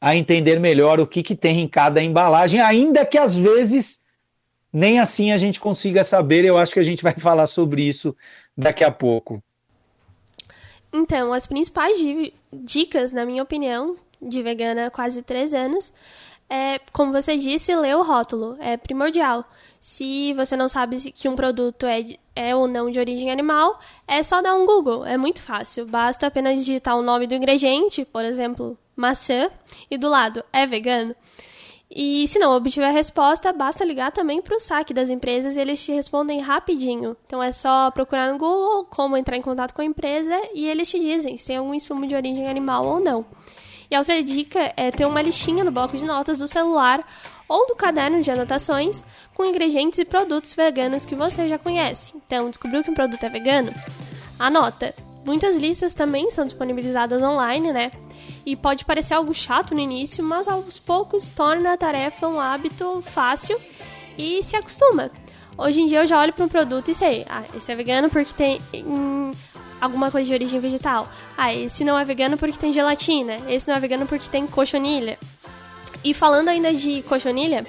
a 0.00 0.16
entender 0.16 0.58
melhor 0.58 1.00
o 1.00 1.06
que, 1.06 1.22
que 1.22 1.34
tem 1.34 1.60
em 1.60 1.68
cada 1.68 2.02
embalagem, 2.02 2.60
ainda 2.60 3.06
que 3.06 3.16
às 3.16 3.36
vezes 3.36 4.00
nem 4.72 4.98
assim 4.98 5.30
a 5.30 5.38
gente 5.38 5.60
consiga 5.60 6.02
saber. 6.02 6.44
Eu 6.44 6.58
acho 6.58 6.74
que 6.74 6.80
a 6.80 6.84
gente 6.84 7.02
vai 7.02 7.14
falar 7.18 7.46
sobre 7.46 7.82
isso 7.82 8.14
daqui 8.56 8.82
a 8.82 8.90
pouco. 8.90 9.42
Então, 10.92 11.32
as 11.32 11.46
principais 11.46 11.98
dicas, 12.52 13.12
na 13.12 13.24
minha 13.24 13.42
opinião, 13.42 13.96
de 14.20 14.42
vegana 14.42 14.86
há 14.86 14.90
quase 14.90 15.22
três 15.22 15.54
anos, 15.54 15.92
é, 16.48 16.78
como 16.92 17.12
você 17.12 17.38
disse, 17.38 17.74
ler 17.74 17.96
o 17.96 18.02
rótulo. 18.02 18.58
É 18.60 18.76
primordial. 18.76 19.42
Se 19.80 20.34
você 20.34 20.54
não 20.54 20.68
sabe 20.68 20.96
que 21.12 21.28
um 21.28 21.34
produto 21.34 21.86
é, 21.86 22.18
é 22.36 22.54
ou 22.54 22.68
não 22.68 22.90
de 22.90 23.00
origem 23.00 23.30
animal, 23.30 23.80
é 24.06 24.22
só 24.22 24.42
dar 24.42 24.54
um 24.54 24.66
Google. 24.66 25.06
É 25.06 25.16
muito 25.16 25.40
fácil. 25.40 25.86
Basta 25.86 26.26
apenas 26.26 26.60
digitar 26.60 26.94
o 26.96 27.02
nome 27.02 27.26
do 27.26 27.34
ingrediente, 27.34 28.04
por 28.04 28.22
exemplo, 28.22 28.76
maçã, 28.94 29.50
e 29.90 29.96
do 29.96 30.10
lado, 30.10 30.44
é 30.52 30.66
vegano? 30.66 31.16
E 31.94 32.26
se 32.26 32.38
não 32.38 32.56
obtiver 32.56 32.88
a 32.88 32.92
resposta, 32.92 33.52
basta 33.52 33.84
ligar 33.84 34.10
também 34.12 34.40
para 34.40 34.56
o 34.56 34.60
saque 34.60 34.94
das 34.94 35.10
empresas 35.10 35.56
e 35.56 35.60
eles 35.60 35.84
te 35.84 35.92
respondem 35.92 36.40
rapidinho. 36.40 37.14
Então 37.26 37.42
é 37.42 37.52
só 37.52 37.90
procurar 37.90 38.32
no 38.32 38.38
Google 38.38 38.86
como 38.86 39.14
entrar 39.14 39.36
em 39.36 39.42
contato 39.42 39.74
com 39.74 39.82
a 39.82 39.84
empresa 39.84 40.34
e 40.54 40.66
eles 40.66 40.88
te 40.88 40.98
dizem 40.98 41.36
se 41.36 41.48
tem 41.48 41.58
algum 41.58 41.74
insumo 41.74 42.06
de 42.06 42.14
origem 42.14 42.48
animal 42.48 42.86
ou 42.86 42.98
não. 42.98 43.26
E 43.90 43.94
a 43.94 43.98
outra 43.98 44.22
dica 44.22 44.72
é 44.74 44.90
ter 44.90 45.04
uma 45.04 45.20
listinha 45.20 45.62
no 45.62 45.70
bloco 45.70 45.94
de 45.98 46.04
notas 46.04 46.38
do 46.38 46.48
celular 46.48 47.06
ou 47.46 47.66
do 47.66 47.76
caderno 47.76 48.22
de 48.22 48.30
anotações 48.30 49.04
com 49.34 49.44
ingredientes 49.44 49.98
e 49.98 50.06
produtos 50.06 50.54
veganos 50.54 51.04
que 51.04 51.14
você 51.14 51.46
já 51.46 51.58
conhece. 51.58 52.14
Então, 52.16 52.48
descobriu 52.48 52.82
que 52.82 52.90
um 52.90 52.94
produto 52.94 53.22
é 53.22 53.28
vegano? 53.28 53.70
Anota! 54.38 54.94
Muitas 55.26 55.56
listas 55.56 55.92
também 55.92 56.30
são 56.30 56.46
disponibilizadas 56.46 57.22
online, 57.22 57.70
né? 57.70 57.92
E 58.44 58.56
pode 58.56 58.84
parecer 58.84 59.14
algo 59.14 59.32
chato 59.32 59.74
no 59.74 59.80
início, 59.80 60.22
mas 60.22 60.48
aos 60.48 60.78
poucos 60.78 61.28
torna 61.28 61.72
a 61.72 61.76
tarefa 61.76 62.26
um 62.26 62.40
hábito 62.40 63.02
fácil 63.06 63.60
e 64.18 64.42
se 64.42 64.56
acostuma. 64.56 65.10
Hoje 65.56 65.80
em 65.80 65.86
dia 65.86 66.00
eu 66.00 66.06
já 66.06 66.18
olho 66.18 66.32
para 66.32 66.44
um 66.44 66.48
produto 66.48 66.90
e 66.90 66.94
sei, 66.94 67.24
ah, 67.28 67.44
esse 67.54 67.70
é 67.70 67.76
vegano 67.76 68.10
porque 68.10 68.32
tem 68.32 68.60
hum, 68.74 69.30
alguma 69.80 70.10
coisa 70.10 70.26
de 70.26 70.34
origem 70.34 70.60
vegetal. 70.60 71.08
Ah, 71.36 71.54
esse 71.54 71.84
não 71.84 71.98
é 71.98 72.04
vegano 72.04 72.36
porque 72.36 72.56
tem 72.56 72.72
gelatina. 72.72 73.38
Esse 73.48 73.68
não 73.68 73.76
é 73.76 73.80
vegano 73.80 74.06
porque 74.06 74.28
tem 74.28 74.46
cochonilha. 74.46 75.18
E 76.02 76.14
falando 76.14 76.48
ainda 76.48 76.72
de 76.72 77.02
cochonilha, 77.02 77.66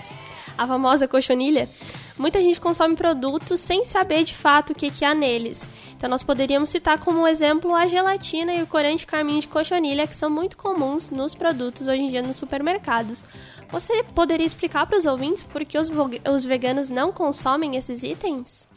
a 0.57 0.65
famosa 0.65 1.07
cochonilha, 1.07 1.69
muita 2.17 2.39
gente 2.39 2.59
consome 2.59 2.95
produtos 2.95 3.59
sem 3.61 3.83
saber 3.83 4.23
de 4.23 4.33
fato 4.33 4.71
o 4.71 4.75
que, 4.75 4.89
que 4.89 5.03
há 5.05 5.13
neles. 5.13 5.67
Então 6.03 6.11
nós 6.11 6.21
poderíamos 6.21 6.69
citar 6.69 6.99
como 6.99 7.25
exemplo 7.25 7.73
a 7.73 7.87
gelatina 7.87 8.53
e 8.53 8.61
o 8.61 8.67
corante 8.67 9.07
carmim 9.07 9.39
de 9.39 9.47
cochonilha, 9.47 10.05
que 10.05 10.13
são 10.13 10.29
muito 10.29 10.57
comuns 10.57 11.09
nos 11.09 11.33
produtos 11.33 11.87
hoje 11.87 12.01
em 12.01 12.07
dia 12.09 12.21
nos 12.21 12.35
supermercados. 12.35 13.23
Você 13.69 14.03
poderia 14.13 14.45
explicar 14.45 14.85
para 14.85 14.97
os 14.97 15.05
ouvintes 15.05 15.43
por 15.43 15.63
que 15.63 15.77
os, 15.77 15.89
os 16.29 16.43
veganos 16.43 16.89
não 16.89 17.13
consomem 17.13 17.77
esses 17.77 18.03
itens? 18.03 18.67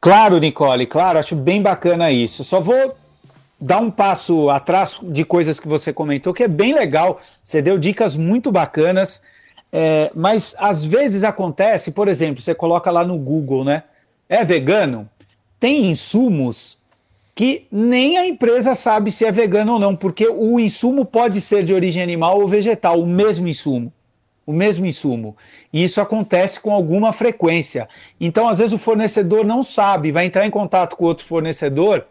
Claro, 0.00 0.38
Nicole, 0.38 0.84
claro, 0.84 1.16
acho 1.16 1.36
bem 1.36 1.62
bacana 1.62 2.10
isso. 2.10 2.42
Só 2.42 2.60
vou 2.60 2.96
dar 3.60 3.78
um 3.78 3.88
passo 3.88 4.50
atrás 4.50 4.98
de 5.00 5.24
coisas 5.24 5.60
que 5.60 5.68
você 5.68 5.92
comentou, 5.92 6.34
que 6.34 6.42
é 6.42 6.48
bem 6.48 6.74
legal. 6.74 7.20
Você 7.40 7.62
deu 7.62 7.78
dicas 7.78 8.16
muito 8.16 8.50
bacanas, 8.50 9.22
é, 9.72 10.10
mas 10.12 10.56
às 10.58 10.84
vezes 10.84 11.22
acontece, 11.22 11.92
por 11.92 12.08
exemplo, 12.08 12.42
você 12.42 12.52
coloca 12.52 12.90
lá 12.90 13.04
no 13.04 13.16
Google, 13.16 13.62
né? 13.64 13.84
É 14.28 14.44
vegano? 14.44 15.08
Tem 15.60 15.90
insumos 15.90 16.80
que 17.34 17.66
nem 17.70 18.18
a 18.18 18.26
empresa 18.26 18.74
sabe 18.74 19.12
se 19.12 19.24
é 19.24 19.30
vegano 19.30 19.74
ou 19.74 19.78
não, 19.78 19.94
porque 19.94 20.26
o 20.26 20.58
insumo 20.58 21.04
pode 21.04 21.40
ser 21.40 21.64
de 21.64 21.72
origem 21.72 22.02
animal 22.02 22.40
ou 22.40 22.48
vegetal, 22.48 23.00
o 23.00 23.06
mesmo 23.06 23.46
insumo. 23.46 23.92
O 24.46 24.52
mesmo 24.52 24.84
insumo. 24.84 25.36
E 25.72 25.84
isso 25.84 26.00
acontece 26.00 26.58
com 26.58 26.72
alguma 26.72 27.12
frequência. 27.12 27.88
Então, 28.20 28.48
às 28.48 28.58
vezes, 28.58 28.72
o 28.72 28.78
fornecedor 28.78 29.44
não 29.44 29.62
sabe, 29.62 30.10
vai 30.10 30.26
entrar 30.26 30.44
em 30.44 30.50
contato 30.50 30.96
com 30.96 31.04
outro 31.04 31.24
fornecedor, 31.24 32.04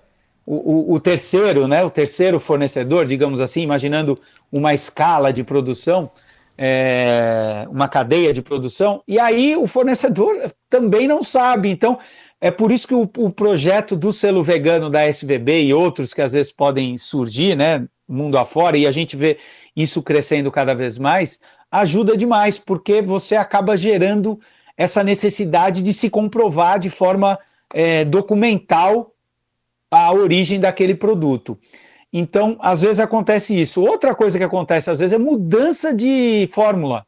o, 0.45 0.93
o, 0.93 0.93
o 0.93 0.99
terceiro, 0.99 1.67
né, 1.67 1.83
o 1.83 1.89
terceiro 1.89 2.39
fornecedor, 2.39 3.05
digamos 3.05 3.39
assim, 3.41 3.61
imaginando 3.61 4.17
uma 4.51 4.73
escala 4.73 5.31
de 5.31 5.43
produção, 5.43 6.09
é, 6.57 7.67
uma 7.69 7.87
cadeia 7.87 8.33
de 8.33 8.41
produção, 8.41 9.03
e 9.07 9.19
aí 9.19 9.55
o 9.55 9.67
fornecedor 9.67 10.51
também 10.69 11.07
não 11.07 11.21
sabe. 11.21 11.69
Então, 11.69 11.99
é 12.41 12.49
por 12.49 12.71
isso 12.71 12.87
que 12.87 12.93
o, 12.93 13.09
o, 13.17 13.29
projeto 13.29 13.95
do 13.95 14.13
selo 14.13 14.41
vegano 14.41 14.89
da 14.89 15.05
SVB 15.05 15.63
e 15.63 15.73
outros 15.73 16.13
que 16.13 16.21
às 16.21 16.31
vezes 16.31 16.51
podem 16.51 16.97
surgir, 16.97 17.55
né, 17.55 17.85
mundo 18.07 18.37
afora, 18.37 18.77
e 18.77 18.87
a 18.87 18.91
gente 18.91 19.15
vê 19.15 19.37
isso 19.75 20.01
crescendo 20.01 20.51
cada 20.51 20.73
vez 20.73 20.97
mais, 20.97 21.39
ajuda 21.69 22.15
demais, 22.15 22.57
porque 22.57 23.01
você 23.01 23.35
acaba 23.35 23.75
gerando 23.75 24.39
essa 24.77 25.03
necessidade 25.03 25.81
de 25.81 25.93
se 25.93 26.09
comprovar 26.09 26.79
de 26.79 26.89
forma 26.89 27.37
é, 27.73 28.05
documental 28.05 29.13
a 29.91 30.11
origem 30.13 30.59
daquele 30.59 30.95
produto. 30.95 31.59
Então, 32.11 32.57
às 32.61 32.81
vezes 32.81 32.99
acontece 32.99 33.59
isso. 33.59 33.83
Outra 33.83 34.15
coisa 34.15 34.37
que 34.37 34.43
acontece 34.43 34.89
às 34.89 34.99
vezes 34.99 35.13
é 35.13 35.17
mudança 35.17 35.93
de 35.93 36.49
fórmula. 36.51 37.05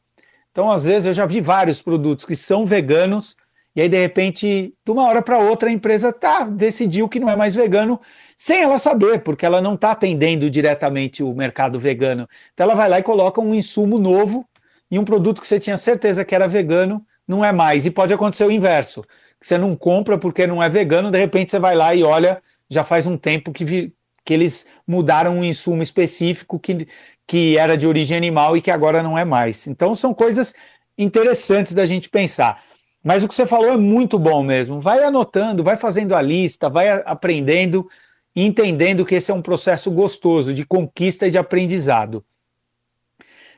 Então, 0.51 0.69
às 0.69 0.83
vezes 0.83 1.05
eu 1.05 1.13
já 1.13 1.25
vi 1.25 1.39
vários 1.39 1.81
produtos 1.81 2.25
que 2.25 2.35
são 2.35 2.65
veganos 2.65 3.35
e 3.73 3.81
aí, 3.81 3.87
de 3.87 3.97
repente, 3.97 4.73
de 4.85 4.91
uma 4.91 5.07
hora 5.07 5.21
para 5.21 5.39
outra, 5.39 5.69
a 5.69 5.71
empresa 5.71 6.11
tá, 6.11 6.43
decidiu 6.43 7.07
que 7.07 7.19
não 7.19 7.29
é 7.29 7.37
mais 7.37 7.55
vegano, 7.55 8.01
sem 8.35 8.61
ela 8.61 8.77
saber, 8.77 9.23
porque 9.23 9.45
ela 9.45 9.61
não 9.61 9.75
está 9.75 9.91
atendendo 9.91 10.49
diretamente 10.49 11.23
o 11.23 11.33
mercado 11.33 11.79
vegano. 11.79 12.27
Então, 12.53 12.65
ela 12.65 12.75
vai 12.75 12.89
lá 12.89 12.99
e 12.99 13.03
coloca 13.03 13.39
um 13.39 13.55
insumo 13.55 13.97
novo 13.97 14.45
e 14.89 14.99
um 14.99 15.05
produto 15.05 15.39
que 15.39 15.47
você 15.47 15.57
tinha 15.57 15.77
certeza 15.77 16.25
que 16.25 16.36
era 16.36 16.49
vegano, 16.49 17.05
não 17.25 17.45
é 17.45 17.53
mais. 17.53 17.86
E 17.86 17.91
pode 17.91 18.13
acontecer 18.13 18.43
o 18.43 18.51
inverso, 18.51 19.03
que 19.39 19.47
você 19.47 19.57
não 19.57 19.73
compra 19.73 20.17
porque 20.17 20.45
não 20.45 20.62
é 20.62 20.69
vegano, 20.69 21.10
de 21.10 21.17
repente 21.17 21.51
você 21.51 21.60
vai 21.60 21.73
lá 21.73 21.95
e 21.95 22.03
olha, 22.03 22.41
já 22.69 22.84
faz 22.84 23.07
um 23.07 23.17
tempo 23.17 23.53
que, 23.53 23.63
vi, 23.63 23.93
que 24.25 24.34
eles 24.34 24.67
mudaram 24.86 25.38
um 25.38 25.43
insumo 25.45 25.81
específico 25.81 26.60
que, 26.60 26.89
que 27.25 27.57
era 27.57 27.77
de 27.77 27.88
origem 27.88 28.17
animal 28.17 28.57
e 28.57 28.62
que 28.62 28.69
agora 28.69 29.01
não 29.01 29.17
é 29.17 29.23
mais. 29.23 29.65
Então, 29.65 29.95
são 29.95 30.13
coisas 30.13 30.53
interessantes 30.97 31.73
da 31.73 31.86
gente 31.86 32.10
pensar. 32.10 32.62
Mas 33.03 33.23
o 33.23 33.27
que 33.27 33.33
você 33.33 33.45
falou 33.45 33.73
é 33.73 33.77
muito 33.77 34.19
bom 34.19 34.43
mesmo. 34.43 34.79
Vai 34.79 35.03
anotando, 35.03 35.63
vai 35.63 35.75
fazendo 35.75 36.15
a 36.15 36.21
lista, 36.21 36.69
vai 36.69 36.89
aprendendo 37.05 37.87
entendendo 38.35 39.05
que 39.05 39.15
esse 39.15 39.31
é 39.31 39.33
um 39.33 39.41
processo 39.41 39.91
gostoso 39.91 40.53
de 40.53 40.65
conquista 40.65 41.27
e 41.27 41.31
de 41.31 41.37
aprendizado. 41.37 42.23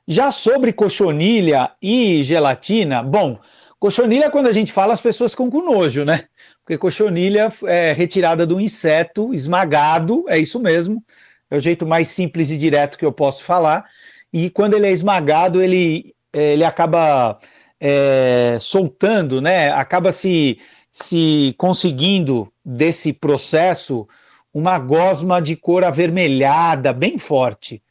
Já 0.07 0.31
sobre 0.31 0.73
cochonilha 0.73 1.71
e 1.81 2.23
gelatina, 2.23 3.01
bom, 3.01 3.39
cochonilha 3.79 4.29
quando 4.29 4.47
a 4.47 4.51
gente 4.51 4.73
fala 4.73 4.93
as 4.93 4.99
pessoas 5.01 5.31
ficam 5.31 5.49
com 5.49 5.61
nojo, 5.61 6.03
né? 6.03 6.25
Porque 6.61 6.77
cochonilha 6.77 7.49
é 7.65 7.93
retirada 7.93 8.45
do 8.45 8.59
inseto 8.59 9.33
esmagado, 9.33 10.25
é 10.27 10.37
isso 10.37 10.59
mesmo. 10.59 11.03
É 11.49 11.55
o 11.55 11.59
jeito 11.59 11.85
mais 11.85 12.07
simples 12.07 12.49
e 12.49 12.57
direto 12.57 12.97
que 12.97 13.05
eu 13.05 13.11
posso 13.11 13.43
falar. 13.43 13.85
E 14.31 14.49
quando 14.49 14.73
ele 14.73 14.87
é 14.87 14.91
esmagado, 14.91 15.61
ele, 15.61 16.15
ele 16.33 16.65
acaba 16.65 17.37
é, 17.85 18.57
soltando, 18.61 19.41
né, 19.41 19.69
acaba 19.69 20.13
se, 20.13 20.57
se 20.89 21.53
conseguindo 21.57 22.49
desse 22.63 23.11
processo 23.11 24.07
uma 24.53 24.79
gosma 24.79 25.41
de 25.41 25.57
cor 25.57 25.83
avermelhada, 25.83 26.93
bem 26.93 27.17
forte. 27.17 27.83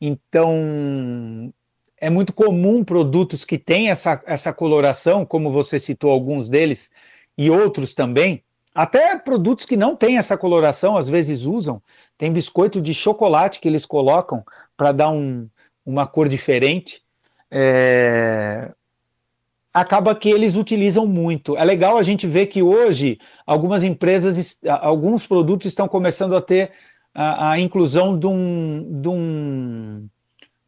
Então, 0.00 1.52
é 1.96 2.10
muito 2.10 2.32
comum 2.32 2.82
produtos 2.82 3.44
que 3.44 3.56
têm 3.56 3.88
essa, 3.88 4.20
essa 4.26 4.52
coloração, 4.52 5.24
como 5.24 5.52
você 5.52 5.78
citou 5.78 6.10
alguns 6.10 6.48
deles, 6.48 6.90
e 7.38 7.48
outros 7.48 7.94
também. 7.94 8.42
Até 8.74 9.16
produtos 9.16 9.64
que 9.64 9.76
não 9.76 9.94
têm 9.94 10.18
essa 10.18 10.36
coloração, 10.36 10.96
às 10.96 11.08
vezes 11.08 11.44
usam. 11.44 11.80
Tem 12.18 12.32
biscoito 12.32 12.80
de 12.80 12.92
chocolate 12.92 13.60
que 13.60 13.68
eles 13.68 13.86
colocam 13.86 14.44
para 14.76 14.90
dar 14.90 15.10
um, 15.10 15.48
uma 15.84 16.04
cor 16.04 16.28
diferente. 16.28 17.00
É, 17.48 18.72
acaba 19.76 20.14
que 20.14 20.30
eles 20.30 20.56
utilizam 20.56 21.06
muito. 21.06 21.54
É 21.54 21.62
legal 21.62 21.98
a 21.98 22.02
gente 22.02 22.26
ver 22.26 22.46
que 22.46 22.62
hoje 22.62 23.18
algumas 23.46 23.82
empresas, 23.82 24.58
alguns 24.66 25.26
produtos 25.26 25.66
estão 25.66 25.86
começando 25.86 26.34
a 26.34 26.40
ter 26.40 26.72
a, 27.14 27.50
a 27.50 27.60
inclusão 27.60 28.18
de 28.18 28.26
um, 28.26 29.02
de 29.02 29.08
um 29.10 30.08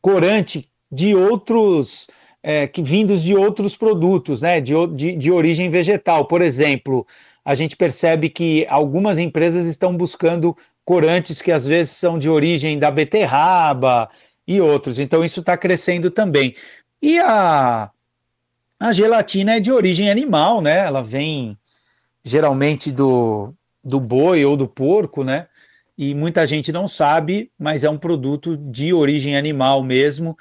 corante 0.02 0.68
de 0.92 1.14
outros, 1.14 2.06
é, 2.42 2.66
que 2.66 2.82
vindos 2.82 3.22
de 3.22 3.34
outros 3.34 3.74
produtos, 3.74 4.42
né, 4.42 4.60
de, 4.60 4.74
de, 4.88 5.16
de 5.16 5.32
origem 5.32 5.70
vegetal. 5.70 6.26
Por 6.26 6.42
exemplo, 6.42 7.06
a 7.42 7.54
gente 7.54 7.78
percebe 7.78 8.28
que 8.28 8.66
algumas 8.68 9.18
empresas 9.18 9.66
estão 9.66 9.96
buscando 9.96 10.54
corantes 10.84 11.40
que 11.40 11.50
às 11.50 11.64
vezes 11.64 11.92
são 11.92 12.18
de 12.18 12.28
origem 12.28 12.78
da 12.78 12.90
beterraba 12.90 14.10
e 14.46 14.60
outros. 14.60 14.98
Então 14.98 15.24
isso 15.24 15.40
está 15.40 15.56
crescendo 15.56 16.10
também. 16.10 16.54
E 17.00 17.18
a 17.18 17.90
a 18.78 18.92
gelatina 18.92 19.56
é 19.56 19.60
de 19.60 19.72
origem 19.72 20.10
animal, 20.10 20.60
né? 20.60 20.78
Ela 20.86 21.02
vem 21.02 21.58
geralmente 22.22 22.92
do, 22.92 23.52
do 23.82 23.98
boi 23.98 24.44
ou 24.44 24.56
do 24.56 24.68
porco, 24.68 25.24
né? 25.24 25.48
E 25.96 26.14
muita 26.14 26.46
gente 26.46 26.70
não 26.70 26.86
sabe, 26.86 27.50
mas 27.58 27.82
é 27.82 27.90
um 27.90 27.98
produto 27.98 28.56
de 28.56 28.92
origem 28.92 29.36
animal 29.36 29.82
mesmo. 29.82 30.36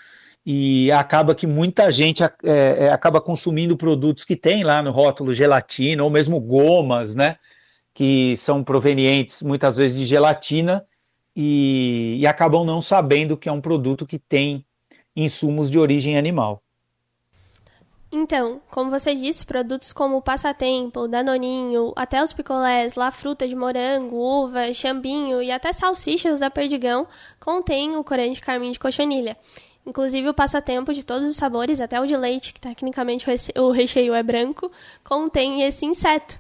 E 0.45 0.91
acaba 0.91 1.34
que 1.36 1.47
muita 1.47 1.91
gente 1.91 2.23
é, 2.23 2.32
é, 2.43 2.89
acaba 2.91 3.19
consumindo 3.19 3.76
produtos 3.76 4.23
que 4.23 4.36
tem 4.36 4.63
lá 4.63 4.82
no 4.82 4.91
rótulo 4.91 5.34
gelatina, 5.34 6.04
ou 6.04 6.10
mesmo 6.10 6.39
gomas, 6.39 7.15
né? 7.15 7.38
Que 7.93 8.38
são 8.38 8.63
provenientes 8.63 9.41
muitas 9.41 9.78
vezes 9.78 9.97
de 9.97 10.06
gelatina 10.06 10.86
e, 11.36 12.17
e 12.19 12.28
acabam 12.28 12.63
não 12.65 12.82
sabendo 12.82 13.36
que 13.36 13.50
é 13.50 13.52
um 13.52 13.62
produto 13.62 14.06
que 14.06 14.19
tem 14.19 14.63
insumos 15.15 15.71
de 15.71 15.80
origem 15.80 16.17
animal. 16.17 16.63
Então, 18.10 18.62
como 18.70 18.89
você 18.89 19.13
disse, 19.13 19.46
produtos 19.46 19.91
como 19.91 20.17
o 20.17 20.22
Passatempo, 20.22 21.10
Danoninho, 21.10 21.91
até 21.96 22.24
os 22.24 22.32
picolés, 22.32 22.96
La 22.96 23.12
Fruta 23.12 23.46
de 23.46 23.54
morango, 23.54 24.15
uva, 24.15 24.72
chambinho 24.74 25.41
e 25.41 25.52
até 25.52 25.74
salsichas 25.74 26.39
da 26.39 26.50
Perdigão 26.50 27.06
contêm 27.38 27.98
o 27.98 28.04
corante 28.04 28.39
carmim 28.39 28.72
de 28.72 28.80
cochonilha. 28.80 29.36
Inclusive 29.86 30.28
o 30.28 30.34
passatempo 30.34 30.93
de 30.93 31.06
todos 31.06 31.30
os 31.30 31.38
sabores, 31.38 31.80
até 31.80 32.00
o 32.00 32.06
de 32.06 32.15
leite, 32.15 32.54
que 32.54 32.60
tecnicamente 32.60 33.26
o 33.58 33.72
recheio 33.72 34.13
é 34.13 34.22
branco, 34.22 34.70
contém 35.02 35.63
esse 35.63 35.86
inseto. 35.86 36.38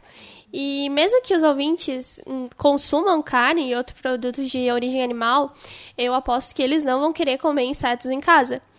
E 0.51 0.89
mesmo 0.89 1.21
que 1.21 1.35
os 1.35 1.43
ouvintes 1.43 2.21
hum, 2.25 2.47
consumam 2.55 3.21
carne 3.21 3.69
e 3.69 3.75
outros 3.75 3.99
produtos 3.99 4.49
de 4.49 4.71
origem 4.71 5.03
animal, 5.03 5.51
eu 5.97 6.13
aposto 6.13 6.55
que 6.55 6.63
eles 6.63 6.85
não 6.85 7.01
vão 7.01 7.11
querer 7.11 7.37
comer 7.37 7.65
insetos 7.65 8.09
em 8.09 8.19
casa. 8.19 8.61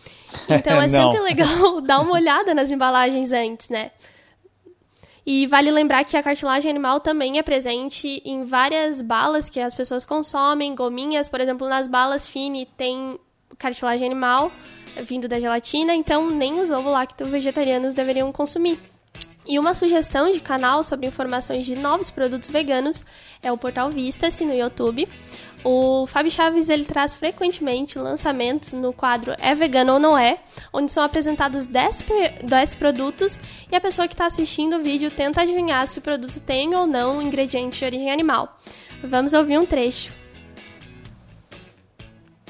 Então 0.48 0.80
é 0.80 0.88
sempre 0.88 1.20
legal 1.20 1.80
dar 1.82 2.00
uma 2.00 2.12
olhada 2.12 2.54
nas 2.54 2.70
embalagens 2.70 3.32
antes, 3.32 3.68
né? 3.68 3.90
E 5.26 5.46
vale 5.46 5.70
lembrar 5.70 6.04
que 6.04 6.16
a 6.16 6.22
cartilagem 6.22 6.70
animal 6.70 7.00
também 7.00 7.38
é 7.38 7.42
presente 7.42 8.22
em 8.24 8.44
várias 8.44 9.02
balas 9.02 9.50
que 9.50 9.60
as 9.60 9.74
pessoas 9.74 10.06
consomem, 10.06 10.74
gominhas, 10.74 11.28
por 11.28 11.40
exemplo, 11.40 11.68
nas 11.68 11.86
balas 11.86 12.26
Fini 12.26 12.64
tem 12.64 13.18
cartilagem 13.58 14.06
animal 14.06 14.50
vindo 15.02 15.28
da 15.28 15.38
gelatina, 15.38 15.94
então 15.94 16.30
nem 16.30 16.60
os 16.60 16.70
ovo-lacto-vegetarianos 16.70 17.94
deveriam 17.94 18.32
consumir. 18.32 18.78
E 19.48 19.58
uma 19.58 19.74
sugestão 19.74 20.30
de 20.30 20.40
canal 20.40 20.84
sobre 20.84 21.06
informações 21.06 21.64
de 21.64 21.74
novos 21.74 22.10
produtos 22.10 22.50
veganos 22.50 23.02
é 23.42 23.50
o 23.50 23.56
portal 23.56 23.90
Vista-se 23.90 24.44
no 24.44 24.52
YouTube. 24.52 25.08
O 25.64 26.06
Fábio 26.06 26.30
Chaves 26.30 26.68
ele 26.68 26.84
traz 26.84 27.16
frequentemente 27.16 27.98
lançamentos 27.98 28.74
no 28.74 28.92
quadro 28.92 29.34
É 29.38 29.54
Vegano 29.54 29.94
ou 29.94 29.98
Não 29.98 30.18
É, 30.18 30.38
onde 30.70 30.92
são 30.92 31.02
apresentados 31.02 31.64
10, 31.64 32.04
10 32.44 32.74
produtos 32.74 33.40
e 33.72 33.74
a 33.74 33.80
pessoa 33.80 34.06
que 34.06 34.12
está 34.12 34.26
assistindo 34.26 34.76
o 34.76 34.82
vídeo 34.82 35.10
tenta 35.10 35.40
adivinhar 35.40 35.86
se 35.86 35.98
o 35.98 36.02
produto 36.02 36.38
tem 36.40 36.74
ou 36.74 36.86
não 36.86 37.22
ingredientes 37.22 37.78
de 37.78 37.84
origem 37.86 38.12
animal. 38.12 38.54
Vamos 39.02 39.32
ouvir 39.32 39.58
um 39.58 39.64
trecho. 39.64 40.17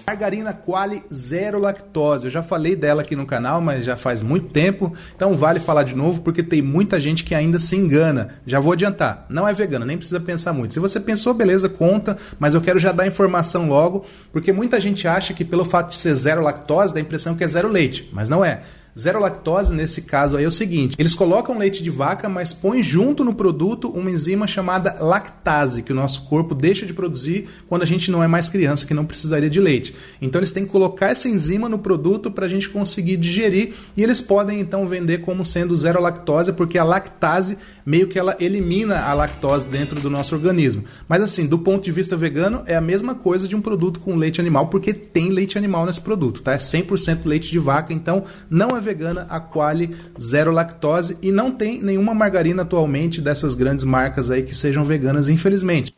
Margarina 0.08 0.54
Quali 0.54 1.04
zero 1.12 1.58
lactose. 1.58 2.24
Eu 2.24 2.30
já 2.30 2.42
falei 2.42 2.74
dela 2.74 3.02
aqui 3.02 3.14
no 3.14 3.26
canal, 3.26 3.60
mas 3.60 3.84
já 3.84 3.94
faz 3.94 4.22
muito 4.22 4.48
tempo, 4.48 4.90
então 5.14 5.36
vale 5.36 5.60
falar 5.60 5.82
de 5.82 5.94
novo 5.94 6.22
porque 6.22 6.42
tem 6.42 6.62
muita 6.62 6.98
gente 6.98 7.22
que 7.22 7.34
ainda 7.34 7.58
se 7.58 7.76
engana. 7.76 8.30
Já 8.46 8.58
vou 8.58 8.72
adiantar, 8.72 9.26
não 9.28 9.46
é 9.46 9.52
vegana, 9.52 9.84
nem 9.84 9.98
precisa 9.98 10.18
pensar 10.18 10.54
muito. 10.54 10.72
Se 10.72 10.80
você 10.80 10.98
pensou, 10.98 11.34
beleza, 11.34 11.68
conta, 11.68 12.16
mas 12.38 12.54
eu 12.54 12.62
quero 12.62 12.78
já 12.78 12.90
dar 12.90 13.06
informação 13.06 13.68
logo, 13.68 14.06
porque 14.32 14.50
muita 14.50 14.80
gente 14.80 15.06
acha 15.06 15.34
que 15.34 15.44
pelo 15.44 15.66
fato 15.66 15.90
de 15.90 15.96
ser 15.96 16.14
zero 16.14 16.40
lactose 16.40 16.94
dá 16.94 17.00
a 17.00 17.02
impressão 17.02 17.36
que 17.36 17.44
é 17.44 17.48
zero 17.48 17.68
leite, 17.68 18.08
mas 18.10 18.30
não 18.30 18.42
é. 18.42 18.62
Zero 18.98 19.20
lactose, 19.20 19.72
nesse 19.72 20.02
caso 20.02 20.36
aí, 20.36 20.44
é 20.44 20.48
o 20.48 20.50
seguinte: 20.50 20.96
eles 20.98 21.14
colocam 21.14 21.56
leite 21.56 21.82
de 21.82 21.90
vaca, 21.90 22.28
mas 22.28 22.52
põem 22.52 22.82
junto 22.82 23.24
no 23.24 23.32
produto 23.32 23.88
uma 23.90 24.10
enzima 24.10 24.46
chamada 24.46 24.96
lactase, 25.00 25.82
que 25.82 25.92
o 25.92 25.94
nosso 25.94 26.22
corpo 26.22 26.54
deixa 26.54 26.84
de 26.84 26.92
produzir 26.92 27.46
quando 27.68 27.82
a 27.82 27.86
gente 27.86 28.10
não 28.10 28.24
é 28.24 28.26
mais 28.26 28.48
criança, 28.48 28.84
que 28.84 28.94
não 28.94 29.04
precisaria 29.04 29.48
de 29.48 29.60
leite. 29.60 29.94
Então 30.20 30.40
eles 30.40 30.50
têm 30.50 30.64
que 30.64 30.72
colocar 30.72 31.10
essa 31.10 31.28
enzima 31.28 31.68
no 31.68 31.78
produto 31.78 32.30
para 32.30 32.46
a 32.46 32.48
gente 32.48 32.68
conseguir 32.68 33.16
digerir 33.16 33.74
e 33.96 34.02
eles 34.02 34.20
podem 34.20 34.58
então 34.58 34.86
vender 34.86 35.18
como 35.18 35.44
sendo 35.44 35.76
zero 35.76 36.02
lactose, 36.02 36.52
porque 36.52 36.76
a 36.76 36.84
lactase 36.84 37.56
meio 37.86 38.08
que 38.08 38.18
ela 38.18 38.36
elimina 38.40 39.00
a 39.00 39.14
lactose 39.14 39.68
dentro 39.68 40.00
do 40.00 40.10
nosso 40.10 40.34
organismo. 40.34 40.84
Mas 41.08 41.22
assim, 41.22 41.46
do 41.46 41.58
ponto 41.58 41.84
de 41.84 41.92
vista 41.92 42.16
vegano, 42.16 42.62
é 42.66 42.74
a 42.74 42.80
mesma 42.80 43.14
coisa 43.14 43.46
de 43.46 43.54
um 43.54 43.60
produto 43.60 44.00
com 44.00 44.16
leite 44.16 44.40
animal, 44.40 44.66
porque 44.66 44.92
tem 44.92 45.30
leite 45.30 45.56
animal 45.56 45.86
nesse 45.86 46.00
produto, 46.00 46.42
tá? 46.42 46.52
É 46.52 46.56
100% 46.56 47.20
leite 47.24 47.50
de 47.50 47.58
vaca, 47.58 47.92
então 47.92 48.24
não 48.50 48.76
é 48.76 48.87
vegana, 48.88 49.26
a 49.28 49.38
Quali 49.38 49.94
zero 50.20 50.50
lactose 50.50 51.16
e 51.20 51.30
não 51.30 51.50
tem 51.50 51.82
nenhuma 51.82 52.14
margarina 52.14 52.62
atualmente 52.62 53.20
dessas 53.20 53.54
grandes 53.54 53.84
marcas 53.84 54.30
aí 54.30 54.42
que 54.42 54.54
sejam 54.54 54.84
veganas, 54.84 55.28
infelizmente. 55.28 55.92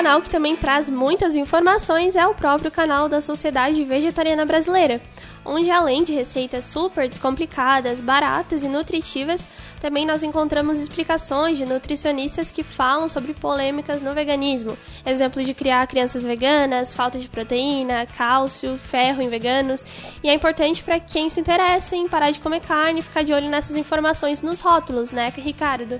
Canal 0.00 0.22
que 0.22 0.30
também 0.30 0.56
traz 0.56 0.88
muitas 0.88 1.36
informações 1.36 2.16
é 2.16 2.26
o 2.26 2.34
próprio 2.34 2.70
canal 2.70 3.06
da 3.06 3.20
Sociedade 3.20 3.84
Vegetariana 3.84 4.46
Brasileira 4.46 4.98
onde 5.44 5.70
além 5.70 6.02
de 6.02 6.12
receitas 6.12 6.64
super 6.64 7.08
descomplicadas, 7.08 8.00
baratas 8.00 8.62
e 8.62 8.68
nutritivas, 8.68 9.44
também 9.80 10.06
nós 10.06 10.22
encontramos 10.22 10.78
explicações 10.78 11.58
de 11.58 11.64
nutricionistas 11.64 12.50
que 12.50 12.62
falam 12.62 13.08
sobre 13.08 13.32
polêmicas 13.32 14.02
no 14.02 14.14
veganismo, 14.14 14.76
exemplo 15.04 15.42
de 15.42 15.54
criar 15.54 15.86
crianças 15.86 16.22
veganas, 16.22 16.94
falta 16.94 17.18
de 17.18 17.28
proteína, 17.28 18.06
cálcio, 18.06 18.78
ferro 18.78 19.22
em 19.22 19.28
veganos, 19.28 19.84
e 20.22 20.28
é 20.28 20.34
importante 20.34 20.82
para 20.82 21.00
quem 21.00 21.30
se 21.30 21.40
interessa 21.40 21.96
em 21.96 22.08
parar 22.08 22.30
de 22.30 22.40
comer 22.40 22.60
carne 22.60 23.02
ficar 23.02 23.22
de 23.22 23.32
olho 23.32 23.48
nessas 23.48 23.76
informações 23.76 24.42
nos 24.42 24.60
rótulos, 24.60 25.10
né, 25.10 25.32
Ricardo? 25.36 25.98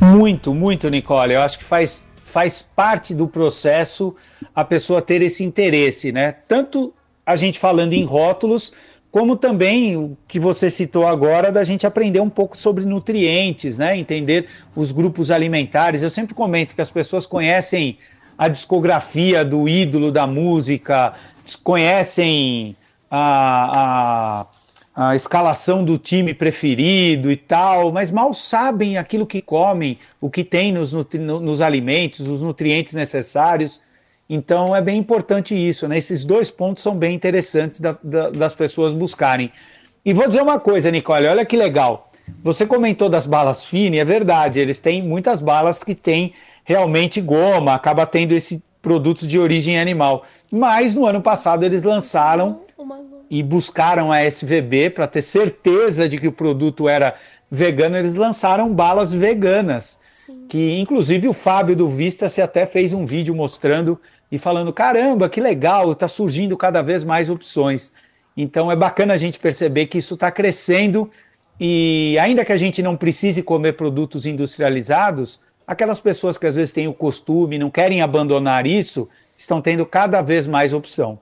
Muito, 0.00 0.54
muito, 0.54 0.88
Nicole. 0.90 1.34
Eu 1.34 1.40
acho 1.40 1.58
que 1.58 1.64
faz, 1.64 2.06
faz 2.32 2.62
parte 2.62 3.14
do 3.14 3.28
processo 3.28 4.16
a 4.54 4.64
pessoa 4.64 5.02
ter 5.02 5.20
esse 5.20 5.44
interesse, 5.44 6.10
né? 6.10 6.32
Tanto 6.48 6.94
a 7.26 7.36
gente 7.36 7.58
falando 7.58 7.92
em 7.92 8.04
rótulos, 8.04 8.72
como 9.10 9.36
também 9.36 9.98
o 9.98 10.16
que 10.26 10.40
você 10.40 10.70
citou 10.70 11.06
agora 11.06 11.52
da 11.52 11.62
gente 11.62 11.86
aprender 11.86 12.20
um 12.20 12.30
pouco 12.30 12.56
sobre 12.56 12.86
nutrientes, 12.86 13.76
né? 13.76 13.98
Entender 13.98 14.48
os 14.74 14.92
grupos 14.92 15.30
alimentares. 15.30 16.02
Eu 16.02 16.08
sempre 16.08 16.32
comento 16.32 16.74
que 16.74 16.80
as 16.80 16.88
pessoas 16.88 17.26
conhecem 17.26 17.98
a 18.38 18.48
discografia 18.48 19.44
do 19.44 19.68
ídolo 19.68 20.10
da 20.10 20.26
música, 20.26 21.12
conhecem 21.62 22.74
a, 23.10 24.40
a, 24.40 24.46
a 24.94 25.16
escalação 25.16 25.84
do 25.84 25.96
time 25.96 26.34
preferido 26.34 27.30
e 27.30 27.36
tal, 27.36 27.90
mas 27.90 28.10
mal 28.10 28.34
sabem 28.34 28.98
aquilo 28.98 29.26
que 29.26 29.40
comem, 29.40 29.98
o 30.20 30.28
que 30.28 30.44
tem 30.44 30.70
nos, 30.70 30.92
nos 30.92 31.60
alimentos, 31.60 32.28
os 32.28 32.42
nutrientes 32.42 32.92
necessários. 32.92 33.80
Então 34.28 34.76
é 34.76 34.82
bem 34.82 34.98
importante 34.98 35.54
isso, 35.54 35.88
né? 35.88 35.96
Esses 35.96 36.24
dois 36.24 36.50
pontos 36.50 36.82
são 36.82 36.94
bem 36.94 37.14
interessantes 37.14 37.80
da, 37.80 37.96
da, 38.02 38.30
das 38.30 38.54
pessoas 38.54 38.92
buscarem. 38.92 39.50
E 40.04 40.12
vou 40.12 40.26
dizer 40.26 40.42
uma 40.42 40.60
coisa, 40.60 40.90
Nicole, 40.90 41.26
olha 41.26 41.44
que 41.44 41.56
legal. 41.56 42.10
Você 42.42 42.66
comentou 42.66 43.08
das 43.08 43.26
balas 43.26 43.64
Fini, 43.64 43.98
é 43.98 44.04
verdade, 44.04 44.60
eles 44.60 44.78
têm 44.78 45.02
muitas 45.02 45.40
balas 45.40 45.82
que 45.82 45.94
têm 45.94 46.34
realmente 46.64 47.20
goma, 47.20 47.74
acaba 47.74 48.06
tendo 48.06 48.32
esse 48.32 48.62
produtos 48.80 49.26
de 49.26 49.38
origem 49.38 49.78
animal. 49.78 50.24
Mas 50.50 50.94
no 50.94 51.06
ano 51.06 51.22
passado 51.22 51.64
eles 51.64 51.82
lançaram 51.82 52.60
e 53.32 53.42
buscaram 53.42 54.12
a 54.12 54.22
SVB 54.22 54.90
para 54.90 55.06
ter 55.06 55.22
certeza 55.22 56.06
de 56.06 56.18
que 56.18 56.28
o 56.28 56.32
produto 56.32 56.86
era 56.86 57.14
vegano, 57.50 57.96
eles 57.96 58.14
lançaram 58.14 58.70
balas 58.70 59.10
veganas. 59.10 59.98
Sim. 60.12 60.44
Que 60.46 60.78
inclusive 60.78 61.26
o 61.28 61.32
Fábio 61.32 61.74
do 61.74 61.88
Vista 61.88 62.28
se 62.28 62.42
até 62.42 62.66
fez 62.66 62.92
um 62.92 63.06
vídeo 63.06 63.34
mostrando 63.34 63.98
e 64.30 64.36
falando: 64.36 64.70
caramba, 64.70 65.30
que 65.30 65.40
legal, 65.40 65.92
está 65.92 66.06
surgindo 66.06 66.58
cada 66.58 66.82
vez 66.82 67.04
mais 67.04 67.30
opções. 67.30 67.90
Então 68.36 68.70
é 68.70 68.76
bacana 68.76 69.14
a 69.14 69.16
gente 69.16 69.38
perceber 69.38 69.86
que 69.86 69.96
isso 69.96 70.12
está 70.12 70.30
crescendo 70.30 71.08
e 71.58 72.18
ainda 72.20 72.44
que 72.44 72.52
a 72.52 72.56
gente 72.58 72.82
não 72.82 72.98
precise 72.98 73.42
comer 73.42 73.72
produtos 73.78 74.26
industrializados, 74.26 75.40
aquelas 75.66 75.98
pessoas 75.98 76.36
que 76.36 76.46
às 76.46 76.56
vezes 76.56 76.74
têm 76.74 76.86
o 76.86 76.92
costume, 76.92 77.58
não 77.58 77.70
querem 77.70 78.02
abandonar 78.02 78.66
isso, 78.66 79.08
estão 79.38 79.62
tendo 79.62 79.86
cada 79.86 80.20
vez 80.20 80.46
mais 80.46 80.74
opção. 80.74 81.18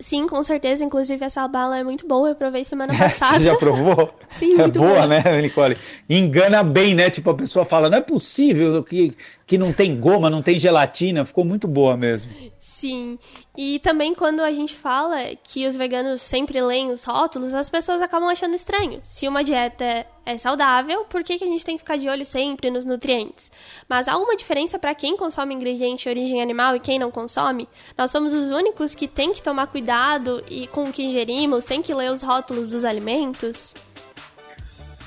Sim, 0.00 0.26
com 0.26 0.42
certeza. 0.42 0.82
Inclusive, 0.82 1.22
essa 1.24 1.46
bala 1.46 1.78
é 1.78 1.84
muito 1.84 2.06
boa. 2.08 2.30
Eu 2.30 2.34
provei 2.34 2.64
semana 2.64 2.92
passada. 2.96 3.38
Você 3.38 3.44
já 3.44 3.56
provou? 3.56 4.12
Sim, 4.30 4.54
é 4.54 4.62
muito 4.62 4.78
boa, 4.78 4.94
boa. 4.94 5.06
né, 5.06 5.42
Nicole? 5.42 5.76
Engana 6.08 6.62
bem, 6.62 6.94
né? 6.94 7.10
Tipo, 7.10 7.30
a 7.30 7.34
pessoa 7.34 7.64
fala, 7.64 7.90
não 7.90 7.98
é 7.98 8.00
possível 8.00 8.82
que, 8.82 9.12
que 9.46 9.58
não 9.58 9.72
tem 9.72 9.98
goma, 10.00 10.30
não 10.30 10.42
tem 10.42 10.58
gelatina. 10.58 11.24
Ficou 11.24 11.44
muito 11.44 11.68
boa 11.68 11.96
mesmo. 11.96 12.30
Sim. 12.60 13.18
E 13.56 13.78
também 13.78 14.14
quando 14.14 14.40
a 14.40 14.52
gente 14.52 14.74
fala 14.74 15.34
que 15.42 15.66
os 15.66 15.74
veganos 15.74 16.20
sempre 16.20 16.60
leem 16.60 16.90
os 16.90 17.04
rótulos, 17.04 17.54
as 17.54 17.70
pessoas 17.70 18.02
acabam 18.02 18.28
achando 18.28 18.54
estranho. 18.54 19.00
Se 19.02 19.26
uma 19.26 19.42
dieta 19.42 20.06
é 20.26 20.36
saudável, 20.36 21.06
por 21.06 21.24
que, 21.24 21.38
que 21.38 21.44
a 21.44 21.46
gente 21.46 21.64
tem 21.64 21.76
que 21.76 21.82
ficar 21.82 21.96
de 21.96 22.06
olho 22.06 22.26
sempre 22.26 22.70
nos 22.70 22.84
nutrientes? 22.84 23.50
Mas 23.88 24.08
há 24.08 24.16
uma 24.18 24.36
diferença 24.36 24.78
para 24.78 24.94
quem 24.94 25.16
consome 25.16 25.54
ingrediente 25.54 26.02
de 26.02 26.10
origem 26.10 26.42
animal 26.42 26.76
e 26.76 26.80
quem 26.80 26.98
não 26.98 27.10
consome? 27.10 27.66
Nós 27.96 28.10
somos 28.10 28.34
os 28.34 28.50
únicos 28.50 28.94
que 28.94 29.08
tem 29.08 29.32
que 29.32 29.42
tomar 29.42 29.66
cuidado 29.66 30.44
e 30.48 30.66
com 30.66 30.84
o 30.84 30.92
que 30.92 31.02
ingerimos, 31.02 31.64
tem 31.64 31.80
que 31.80 31.94
ler 31.94 32.10
os 32.10 32.20
rótulos 32.20 32.68
dos 32.68 32.84
alimentos? 32.84 33.74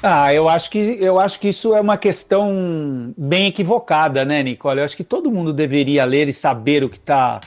Ah, 0.05 0.33
eu 0.33 0.49
acho 0.49 0.69
que 0.69 0.79
eu 0.99 1.17
acho 1.17 1.39
que 1.39 1.47
isso 1.47 1.73
é 1.73 1.79
uma 1.79 1.97
questão 1.97 3.13
bem 3.17 3.47
equivocada, 3.47 4.25
né, 4.25 4.43
Nicole? 4.43 4.79
Eu 4.79 4.83
acho 4.83 4.97
que 4.97 5.03
todo 5.03 5.31
mundo 5.31 5.53
deveria 5.53 6.03
ler 6.03 6.27
e 6.27 6.33
saber 6.33 6.83
o 6.83 6.89
que 6.89 6.97
está 6.97 7.39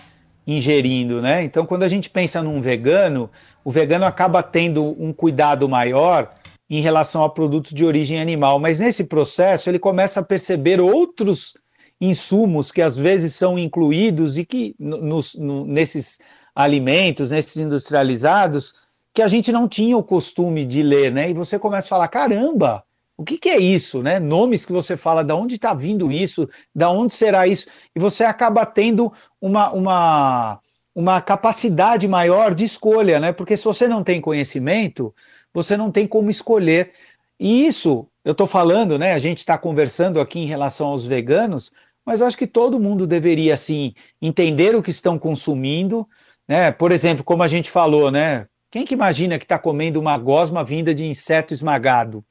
ingerindo, 0.47 1.21
né? 1.21 1.43
Então, 1.45 1.67
quando 1.67 1.83
a 1.83 1.89
gente 1.89 2.09
pensa 2.09 2.43
num 2.43 2.63
vegano, 2.63 3.31
o 3.63 3.71
vegano 3.71 4.07
acaba 4.07 4.43
tendo 4.43 4.97
um 4.99 5.13
cuidado 5.13 5.69
maior 5.69 6.33
em 6.71 6.81
relação 6.81 7.23
a 7.23 7.29
produtos 7.29 7.75
de 7.75 7.85
origem 7.85 8.19
animal, 8.19 8.59
mas 8.59 8.81
nesse 8.81 9.05
processo 9.05 9.69
ele 9.69 9.79
começa 9.79 10.21
a 10.21 10.25
perceber 10.25 10.81
outros 10.81 11.53
insumos 12.01 12.73
que 12.73 12.81
às 12.81 12.97
vezes 12.97 13.35
são 13.35 13.59
incluídos 13.59 14.39
e 14.39 14.47
que 14.47 14.75
nos, 14.79 15.35
no, 15.35 15.67
nesses 15.67 16.19
alimentos, 16.55 17.31
nesses 17.31 17.59
industrializados, 17.59 18.75
que 19.17 19.23
a 19.23 19.29
gente 19.29 19.51
não 19.51 19.67
tinha 19.67 19.97
o 19.97 20.03
costume 20.03 20.67
de 20.67 20.83
ler, 20.83 21.11
né? 21.11 21.31
E 21.31 21.33
você 21.33 21.59
começa 21.59 21.87
a 21.87 21.89
falar, 21.89 22.07
caramba, 22.07 22.85
o 23.17 23.25
que, 23.25 23.39
que, 23.39 23.49
é 23.49 23.57
isso, 23.57 24.03
né? 24.03 24.21
Nomes 24.21 24.67
que 24.67 24.75
você 24.75 24.95
fala, 24.95 25.25
da 25.25 25.35
onde 25.35 25.55
está 25.55 25.73
vindo 25.73 26.13
isso, 26.13 26.47
da 26.75 26.91
onde 26.91 27.15
será 27.15 27.47
isso, 27.47 27.67
e 27.95 27.99
você 27.99 28.25
acaba 28.25 28.67
tendo 28.67 29.11
uma, 29.41 29.73
uma, 29.73 30.61
uma 30.95 31.23
capacidade 31.23 32.07
maior 32.07 32.55
de 32.55 32.65
escolha, 32.65 33.19
né? 33.19 33.33
Porque 33.33 33.57
se 33.57 33.65
você 33.65 33.89
não 33.89 34.05
tem 34.05 34.21
conhecimento, 34.21 35.15
você 35.51 35.79
não 35.79 35.91
tem 35.91 36.07
como 36.07 36.29
escolher. 36.29 36.93
E 37.41 37.67
isso, 37.67 38.07
eu 38.23 38.33
estou 38.33 38.47
falando, 38.47 38.99
né? 38.99 39.15
A 39.15 39.19
gente 39.19 39.39
está 39.39 39.57
conversando 39.57 40.21
aqui 40.21 40.41
em 40.41 40.47
relação 40.47 40.89
aos 40.89 41.07
veganos, 41.07 41.73
mas 42.05 42.21
acho 42.21 42.37
que 42.37 42.47
todo 42.47 42.79
mundo 42.79 43.07
deveria, 43.07 43.55
assim, 43.55 43.95
entender 44.21 44.77
o 44.77 44.83
que 44.83 44.91
estão 44.91 45.19
consumindo, 45.19 46.07
né? 46.47 46.71
Por 46.71 46.93
exemplo, 46.93 47.25
como 47.25 47.43
a 47.43 47.49
gente 47.49 47.71
falou, 47.71 48.11
né? 48.11 48.47
Quem 48.77 48.85
que 48.85 48.93
imagina 48.93 49.39
que 49.39 49.47
está 49.47 49.59
comendo 49.59 49.99
uma 49.99 50.19
gosma 50.19 50.63
vinda 50.63 50.95
de 50.95 51.07
inseto 51.07 51.55
esmagado? 51.55 52.23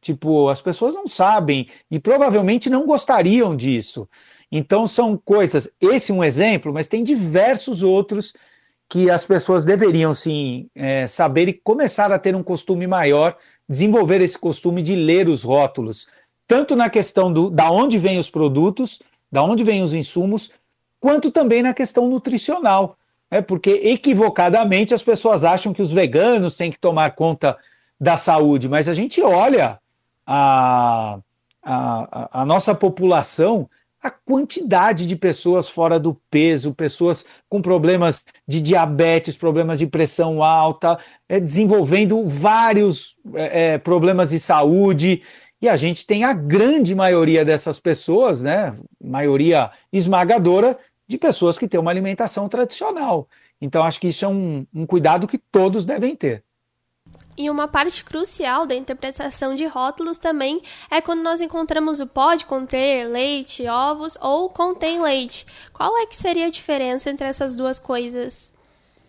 Tipo, 0.00 0.48
as 0.48 0.58
pessoas 0.58 0.94
não 0.94 1.06
sabem 1.06 1.68
e 1.90 2.00
provavelmente 2.00 2.70
não 2.70 2.86
gostariam 2.86 3.54
disso. 3.54 4.08
Então 4.50 4.86
são 4.86 5.14
coisas, 5.14 5.68
esse 5.78 6.10
é 6.10 6.14
um 6.14 6.24
exemplo, 6.24 6.72
mas 6.72 6.88
tem 6.88 7.04
diversos 7.04 7.82
outros 7.82 8.32
que 8.88 9.10
as 9.10 9.26
pessoas 9.26 9.62
deveriam 9.62 10.14
sim 10.14 10.70
é, 10.74 11.06
saber 11.06 11.48
e 11.48 11.52
começar 11.52 12.10
a 12.10 12.18
ter 12.18 12.34
um 12.34 12.42
costume 12.42 12.86
maior, 12.86 13.36
desenvolver 13.68 14.22
esse 14.22 14.38
costume 14.38 14.80
de 14.80 14.96
ler 14.96 15.28
os 15.28 15.42
rótulos, 15.42 16.06
tanto 16.48 16.74
na 16.74 16.88
questão 16.88 17.30
do 17.30 17.50
da 17.50 17.70
onde 17.70 17.98
vêm 17.98 18.18
os 18.18 18.30
produtos, 18.30 19.00
da 19.30 19.42
onde 19.42 19.62
vêm 19.62 19.82
os 19.82 19.92
insumos, 19.92 20.50
quanto 20.98 21.30
também 21.30 21.62
na 21.62 21.74
questão 21.74 22.08
nutricional. 22.08 22.96
É 23.30 23.40
porque 23.40 23.70
equivocadamente 23.84 24.92
as 24.92 25.02
pessoas 25.02 25.44
acham 25.44 25.72
que 25.72 25.82
os 25.82 25.92
veganos 25.92 26.56
têm 26.56 26.70
que 26.70 26.78
tomar 26.78 27.14
conta 27.14 27.56
da 28.00 28.16
saúde, 28.16 28.68
mas 28.68 28.88
a 28.88 28.94
gente 28.94 29.22
olha 29.22 29.78
a, 30.26 31.18
a, 31.62 32.40
a 32.42 32.44
nossa 32.44 32.74
população 32.74 33.68
a 34.02 34.10
quantidade 34.10 35.06
de 35.06 35.14
pessoas 35.14 35.68
fora 35.68 36.00
do 36.00 36.14
peso, 36.30 36.74
pessoas 36.74 37.24
com 37.48 37.60
problemas 37.60 38.24
de 38.48 38.60
diabetes, 38.60 39.36
problemas 39.36 39.78
de 39.78 39.86
pressão 39.86 40.42
alta, 40.42 40.98
é, 41.28 41.38
desenvolvendo 41.38 42.26
vários 42.26 43.16
é, 43.34 43.74
é, 43.74 43.78
problemas 43.78 44.30
de 44.30 44.40
saúde. 44.40 45.22
E 45.60 45.68
a 45.68 45.76
gente 45.76 46.06
tem 46.06 46.24
a 46.24 46.32
grande 46.32 46.94
maioria 46.94 47.44
dessas 47.44 47.78
pessoas, 47.78 48.42
né, 48.42 48.72
maioria 49.02 49.70
esmagadora, 49.92 50.78
de 51.10 51.18
pessoas 51.18 51.58
que 51.58 51.66
têm 51.66 51.80
uma 51.80 51.90
alimentação 51.90 52.48
tradicional. 52.48 53.28
Então, 53.60 53.82
acho 53.82 54.00
que 54.00 54.08
isso 54.08 54.24
é 54.24 54.28
um, 54.28 54.64
um 54.72 54.86
cuidado 54.86 55.26
que 55.26 55.36
todos 55.36 55.84
devem 55.84 56.14
ter. 56.14 56.44
E 57.36 57.50
uma 57.50 57.66
parte 57.66 58.04
crucial 58.04 58.64
da 58.64 58.74
interpretação 58.74 59.54
de 59.54 59.66
rótulos 59.66 60.18
também 60.18 60.62
é 60.90 61.00
quando 61.00 61.22
nós 61.22 61.40
encontramos 61.40 61.98
o 61.98 62.06
pode 62.06 62.46
conter 62.46 63.08
leite, 63.08 63.66
ovos 63.66 64.16
ou 64.20 64.48
contém 64.50 65.00
leite. 65.00 65.46
Qual 65.72 65.98
é 65.98 66.06
que 66.06 66.16
seria 66.16 66.46
a 66.46 66.50
diferença 66.50 67.10
entre 67.10 67.26
essas 67.26 67.56
duas 67.56 67.80
coisas? 67.80 68.52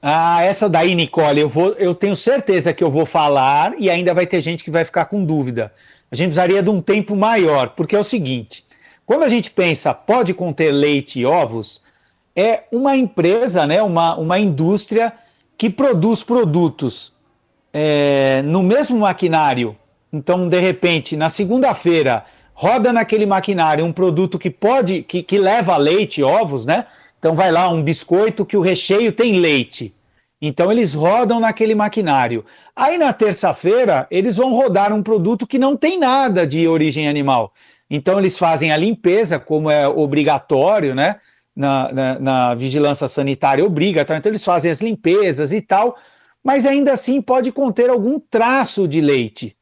Ah, 0.02 0.42
essa 0.42 0.68
daí, 0.68 0.96
Nicole, 0.96 1.42
eu, 1.42 1.50
vou, 1.50 1.74
eu 1.74 1.94
tenho 1.94 2.16
certeza 2.16 2.74
que 2.74 2.84
eu 2.84 2.90
vou 2.90 3.06
falar 3.06 3.76
e 3.78 3.90
ainda 3.90 4.14
vai 4.14 4.26
ter 4.26 4.42
gente 4.42 4.64
que 4.64 4.72
vai 4.72 4.84
ficar 4.84 5.06
com 5.06 5.24
dúvida. 5.24 5.72
A 6.12 6.16
gente 6.16 6.28
precisaria 6.28 6.64
de 6.64 6.70
um 6.72 6.82
tempo 6.82 7.16
maior, 7.16 7.70
porque 7.70 7.96
é 7.96 8.00
o 8.00 8.04
seguinte: 8.04 8.66
quando 9.06 9.24
a 9.24 9.30
gente 9.30 9.52
pensa 9.52 9.94
pode 9.94 10.34
conter 10.34 10.72
leite 10.72 11.20
e 11.20 11.26
ovos, 11.26 11.82
é 12.36 12.64
uma 12.74 12.96
empresa, 12.96 13.66
né, 13.66 13.82
uma, 13.82 14.16
uma 14.16 14.40
indústria 14.40 15.14
que 15.58 15.70
produz 15.70 16.24
produtos 16.24 17.14
é, 17.74 18.42
no 18.44 18.64
mesmo 18.64 18.98
maquinário, 19.00 19.76
então 20.12 20.48
de 20.48 20.60
repente 20.60 21.16
na 21.16 21.30
segunda-feira 21.30 22.26
roda 22.54 22.92
naquele 22.94 23.26
maquinário 23.26 23.86
um 23.86 23.92
produto 23.92 24.38
que 24.38 24.50
pode, 24.50 25.04
que, 25.04 25.24
que 25.24 25.38
leva 25.38 25.78
leite, 25.78 26.22
ovos, 26.22 26.66
né? 26.66 26.86
Então 27.18 27.36
vai 27.36 27.52
lá 27.52 27.70
um 27.70 27.84
biscoito 27.84 28.46
que 28.46 28.58
o 28.58 28.62
recheio 28.62 29.12
tem 29.12 29.40
leite. 29.40 29.96
Então 30.42 30.72
eles 30.72 30.94
rodam 30.94 31.40
naquele 31.40 31.76
maquinário. 31.76 32.44
Aí 32.76 32.98
na 32.98 33.14
terça-feira 33.14 34.08
eles 34.10 34.38
vão 34.38 34.54
rodar 34.54 34.92
um 34.92 35.04
produto 35.04 35.46
que 35.46 35.60
não 35.60 35.78
tem 35.78 36.00
nada 36.00 36.46
de 36.46 36.68
origem 36.68 37.08
animal. 37.08 37.54
Então 37.90 38.18
eles 38.18 38.38
fazem 38.38 38.72
a 38.72 38.78
limpeza, 38.78 39.38
como 39.38 39.70
é 39.70 39.88
obrigatório, 39.88 40.96
né? 40.96 41.18
Na, 41.54 41.92
na, 41.92 42.20
na 42.20 42.56
vigilância 42.56 43.10
sanitária 43.10 43.66
obriga, 43.66 44.04
então 44.04 44.32
eles 44.32 44.44
fazem 44.44 44.72
as 44.72 44.80
limpezas 44.80 45.52
e 45.52 45.62
tal 45.62 45.98
mas 46.44 46.66
ainda 46.66 46.94
assim 46.94 47.22
pode 47.22 47.52
conter 47.52 47.90
algum 47.90 48.20
traço 48.20 48.88
de 48.88 49.00
leite. 49.00 49.56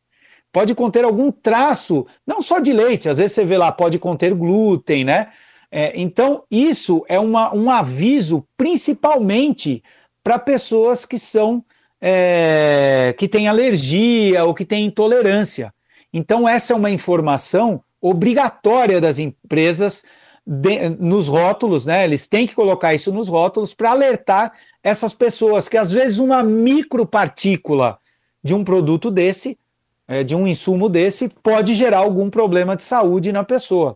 Pode 0.51 0.73
conter 0.73 1.03
algum 1.03 1.31
traço, 1.31 2.07
não 2.25 2.41
só 2.41 2.59
de 2.59 2.73
leite, 2.73 3.07
às 3.07 3.19
vezes 3.19 3.33
você 3.33 3.45
vê 3.45 3.57
lá, 3.57 3.71
pode 3.71 3.99
conter 3.99 4.33
glúten, 4.33 5.03
né? 5.03 5.27
É, 5.71 5.91
então, 5.93 6.43
isso 6.49 7.05
é 7.07 7.19
uma, 7.19 7.53
um 7.53 7.69
aviso 7.69 8.43
principalmente 8.57 9.83
para 10.23 10.39
pessoas 10.39 11.05
que 11.05 11.19
são 11.19 11.63
é, 12.01 13.13
que 13.19 13.27
têm 13.27 13.47
alergia 13.47 14.43
ou 14.45 14.55
que 14.55 14.65
têm 14.65 14.85
intolerância. 14.85 15.71
Então, 16.11 16.49
essa 16.49 16.73
é 16.73 16.75
uma 16.75 16.89
informação 16.89 17.83
obrigatória 18.01 18.99
das 18.99 19.19
empresas 19.19 20.03
de, 20.51 20.89
nos 20.89 21.27
rótulos, 21.27 21.85
né? 21.85 22.03
Eles 22.03 22.25
têm 22.25 22.47
que 22.47 22.55
colocar 22.55 22.95
isso 22.95 23.13
nos 23.13 23.27
rótulos 23.27 23.71
para 23.71 23.91
alertar 23.91 24.51
essas 24.81 25.13
pessoas 25.13 25.69
que 25.69 25.77
às 25.77 25.91
vezes 25.91 26.17
uma 26.17 26.41
micropartícula 26.41 27.99
de 28.43 28.55
um 28.55 28.63
produto 28.63 29.11
desse, 29.11 29.59
é, 30.07 30.23
de 30.23 30.35
um 30.35 30.47
insumo 30.47 30.89
desse, 30.89 31.29
pode 31.29 31.75
gerar 31.75 31.99
algum 31.99 32.31
problema 32.31 32.75
de 32.75 32.81
saúde 32.81 33.31
na 33.31 33.43
pessoa. 33.43 33.95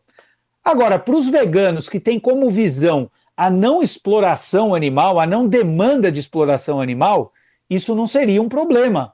Agora, 0.63 0.99
para 0.99 1.15
os 1.15 1.27
veganos 1.27 1.89
que 1.89 1.99
têm 1.99 2.19
como 2.19 2.51
visão 2.51 3.09
a 3.35 3.49
não 3.49 3.81
exploração 3.81 4.75
animal, 4.75 5.19
a 5.19 5.25
não 5.25 5.47
demanda 5.47 6.11
de 6.11 6.19
exploração 6.19 6.79
animal, 6.79 7.33
isso 7.67 7.95
não 7.95 8.05
seria 8.05 8.39
um 8.39 8.47
problema. 8.47 9.13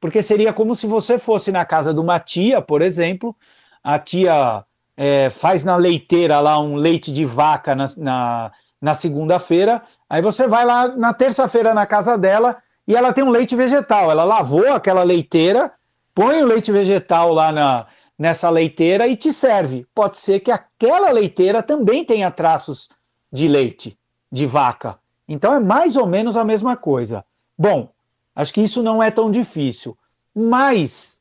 Porque 0.00 0.22
seria 0.22 0.52
como 0.52 0.72
se 0.72 0.86
você 0.86 1.18
fosse 1.18 1.50
na 1.50 1.64
casa 1.64 1.92
de 1.92 1.98
uma 1.98 2.20
tia, 2.20 2.62
por 2.62 2.80
exemplo, 2.80 3.34
a 3.82 3.98
tia 3.98 4.64
é, 4.96 5.30
faz 5.30 5.64
na 5.64 5.76
leiteira 5.76 6.40
lá 6.40 6.58
um 6.58 6.76
leite 6.76 7.12
de 7.12 7.24
vaca 7.24 7.74
na, 7.74 7.90
na, 7.96 8.52
na 8.80 8.94
segunda-feira 8.94 9.82
Aí 10.08 10.22
você 10.22 10.46
vai 10.46 10.64
lá 10.64 10.88
na 10.88 11.12
terça-feira 11.12 11.74
na 11.74 11.84
casa 11.84 12.16
dela 12.16 12.56
e 12.86 12.94
ela 12.94 13.12
tem 13.12 13.24
um 13.24 13.30
leite 13.30 13.56
vegetal. 13.56 14.10
Ela 14.10 14.24
lavou 14.24 14.72
aquela 14.72 15.02
leiteira, 15.02 15.72
põe 16.14 16.42
o 16.42 16.46
leite 16.46 16.70
vegetal 16.70 17.32
lá 17.32 17.50
na, 17.50 17.86
nessa 18.16 18.48
leiteira 18.48 19.08
e 19.08 19.16
te 19.16 19.32
serve. 19.32 19.86
Pode 19.94 20.16
ser 20.16 20.40
que 20.40 20.50
aquela 20.50 21.10
leiteira 21.10 21.62
também 21.62 22.04
tenha 22.04 22.30
traços 22.30 22.88
de 23.32 23.48
leite, 23.48 23.98
de 24.30 24.46
vaca. 24.46 24.96
Então 25.28 25.52
é 25.52 25.60
mais 25.60 25.96
ou 25.96 26.06
menos 26.06 26.36
a 26.36 26.44
mesma 26.44 26.76
coisa. 26.76 27.24
Bom, 27.58 27.90
acho 28.34 28.54
que 28.54 28.60
isso 28.60 28.82
não 28.82 29.02
é 29.02 29.10
tão 29.10 29.28
difícil. 29.28 29.98
Mas, 30.32 31.15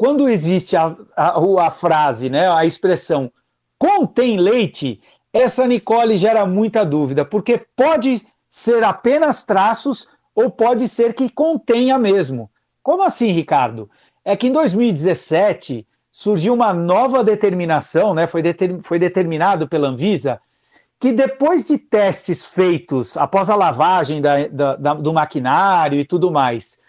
quando 0.00 0.30
existe 0.30 0.78
a, 0.78 0.96
a, 1.14 1.66
a 1.66 1.70
frase, 1.70 2.30
né, 2.30 2.50
a 2.50 2.64
expressão 2.64 3.30
contém 3.78 4.40
leite, 4.40 4.98
essa 5.30 5.66
Nicole 5.66 6.16
gera 6.16 6.46
muita 6.46 6.86
dúvida, 6.86 7.22
porque 7.22 7.66
pode 7.76 8.26
ser 8.48 8.82
apenas 8.82 9.42
traços 9.42 10.08
ou 10.34 10.50
pode 10.50 10.88
ser 10.88 11.12
que 11.12 11.28
contenha 11.28 11.98
mesmo. 11.98 12.50
Como 12.82 13.02
assim, 13.02 13.30
Ricardo? 13.32 13.90
É 14.24 14.34
que 14.34 14.46
em 14.46 14.52
2017 14.52 15.86
surgiu 16.10 16.54
uma 16.54 16.72
nova 16.72 17.22
determinação, 17.22 18.14
né? 18.14 18.26
foi, 18.26 18.40
deter, 18.40 18.80
foi 18.82 18.98
determinado 18.98 19.68
pela 19.68 19.88
Anvisa, 19.88 20.40
que 20.98 21.12
depois 21.12 21.66
de 21.66 21.76
testes 21.76 22.46
feitos 22.46 23.18
após 23.18 23.50
a 23.50 23.54
lavagem 23.54 24.22
da, 24.22 24.48
da, 24.48 24.76
da, 24.76 24.94
do 24.94 25.12
maquinário 25.12 26.00
e 26.00 26.06
tudo 26.06 26.30
mais, 26.30 26.79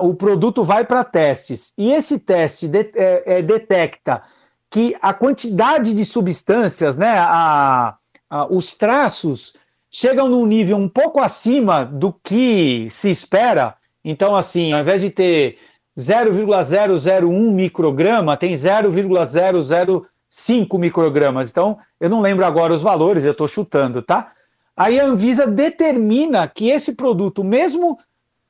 o 0.00 0.14
produto 0.14 0.64
vai 0.64 0.84
para 0.84 1.04
testes 1.04 1.72
e 1.78 1.92
esse 1.92 2.18
teste 2.18 2.66
de, 2.66 2.90
é, 2.96 3.38
é, 3.38 3.42
detecta 3.42 4.22
que 4.68 4.96
a 5.00 5.14
quantidade 5.14 5.94
de 5.94 6.04
substâncias, 6.04 6.98
né, 6.98 7.14
a, 7.16 7.96
a, 8.28 8.46
os 8.46 8.72
traços, 8.72 9.54
chegam 9.90 10.28
num 10.28 10.44
nível 10.44 10.76
um 10.76 10.88
pouco 10.88 11.20
acima 11.20 11.84
do 11.84 12.12
que 12.12 12.88
se 12.90 13.08
espera. 13.08 13.76
Então, 14.04 14.34
assim, 14.36 14.72
ao 14.72 14.80
invés 14.80 15.00
de 15.00 15.10
ter 15.10 15.58
0,001 15.98 17.52
micrograma, 17.52 18.36
tem 18.36 18.56
0,005 18.56 20.78
microgramas. 20.78 21.50
Então, 21.50 21.78
eu 22.00 22.10
não 22.10 22.20
lembro 22.20 22.44
agora 22.44 22.74
os 22.74 22.82
valores, 22.82 23.24
eu 23.24 23.32
estou 23.32 23.48
chutando, 23.48 24.02
tá? 24.02 24.32
Aí 24.76 25.00
a 25.00 25.06
Anvisa 25.06 25.46
determina 25.46 26.46
que 26.46 26.68
esse 26.68 26.94
produto, 26.94 27.42
mesmo 27.42 27.98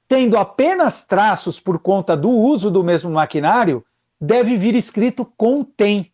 tendo 0.09 0.38
apenas 0.38 1.05
traços 1.05 1.61
por 1.61 1.79
conta 1.79 2.16
do 2.16 2.31
uso 2.31 2.71
do 2.71 2.83
mesmo 2.83 3.11
maquinário, 3.11 3.85
deve 4.18 4.57
vir 4.57 4.75
escrito 4.75 5.25
contém, 5.37 6.11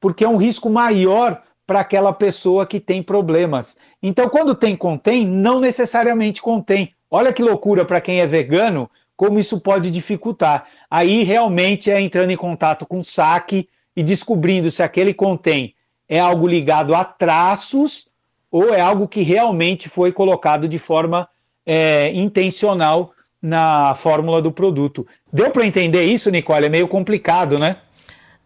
porque 0.00 0.24
é 0.24 0.28
um 0.28 0.38
risco 0.38 0.70
maior 0.70 1.42
para 1.66 1.80
aquela 1.80 2.12
pessoa 2.12 2.66
que 2.66 2.80
tem 2.80 3.02
problemas. 3.02 3.76
Então, 4.02 4.28
quando 4.28 4.54
tem 4.54 4.76
contém, 4.76 5.26
não 5.26 5.60
necessariamente 5.60 6.42
contém. 6.42 6.92
Olha 7.10 7.32
que 7.32 7.42
loucura 7.42 7.84
para 7.84 8.00
quem 8.00 8.20
é 8.20 8.26
vegano, 8.26 8.90
como 9.16 9.38
isso 9.38 9.60
pode 9.60 9.90
dificultar. 9.90 10.66
Aí 10.90 11.22
realmente 11.22 11.90
é 11.90 12.00
entrando 12.00 12.30
em 12.30 12.36
contato 12.36 12.86
com 12.86 12.98
o 12.98 13.04
saque 13.04 13.68
e 13.94 14.02
descobrindo 14.02 14.70
se 14.70 14.82
aquele 14.82 15.14
contém 15.14 15.74
é 16.08 16.18
algo 16.18 16.46
ligado 16.46 16.94
a 16.94 17.04
traços 17.04 18.08
ou 18.50 18.74
é 18.74 18.80
algo 18.80 19.08
que 19.08 19.22
realmente 19.22 19.88
foi 19.88 20.12
colocado 20.12 20.68
de 20.68 20.78
forma 20.78 21.28
é, 21.66 22.12
intencional 22.12 23.12
na 23.40 23.94
fórmula 23.94 24.40
do 24.40 24.50
produto. 24.50 25.06
Deu 25.32 25.50
para 25.50 25.66
entender 25.66 26.04
isso, 26.04 26.30
Nicole? 26.30 26.66
É 26.66 26.68
meio 26.68 26.88
complicado, 26.88 27.58
né? 27.58 27.76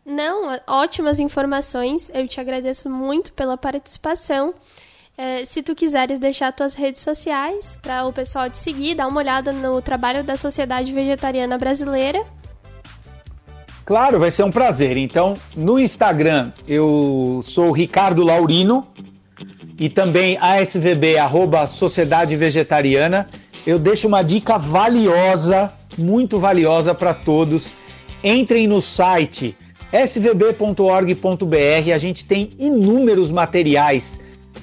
Não, 0.05 0.59
ótimas 0.67 1.21
informações. 1.21 2.11
Eu 2.13 2.27
te 2.27 2.41
agradeço 2.41 2.89
muito 2.89 3.33
pela 3.33 3.57
participação. 3.57 4.55
É, 5.17 5.45
se 5.45 5.63
tu 5.63 5.75
quiseres 5.75 6.19
deixar 6.19 6.53
tuas 6.53 6.75
redes 6.75 7.03
sociais 7.03 7.79
para 7.83 8.07
o 8.07 8.13
pessoal 8.13 8.49
te 8.49 8.57
seguir, 8.57 8.95
dar 8.95 9.07
uma 9.07 9.21
olhada 9.21 9.53
no 9.53 9.83
trabalho 9.83 10.25
da 10.25 10.37
Sociedade 10.37 10.93
Vegetariana 10.93 11.59
Brasileira. 11.59 12.25
Claro, 13.85 14.19
vai 14.19 14.31
ser 14.31 14.45
um 14.45 14.51
prazer. 14.51 14.97
Então, 14.97 15.37
no 15.57 15.79
Instagram, 15.79 16.53
eu 16.67 17.41
sou 17.43 17.73
Ricardo 17.73 18.23
Laurino 18.23 18.87
e 19.79 19.89
também 19.89 20.37
ASVB, 20.41 21.19
arroba 21.19 21.67
Sociedade 21.67 22.35
Vegetariana. 22.35 23.29
Eu 23.67 23.79
deixo 23.79 24.09
uma 24.09 24.23
dica 24.23 24.59
valiosa, 24.59 25.73
muito 25.97 26.39
valiosa 26.39 26.95
para 26.95 27.15
todos. 27.15 27.73
Entrem 28.23 28.67
no 28.67 28.83
site 28.83 29.57
svb.org.br. 29.93 31.93
A 31.95 31.99
gente 31.99 32.25
tem 32.25 32.51
inúmeros 32.59 33.31
materiais, 33.31 34.21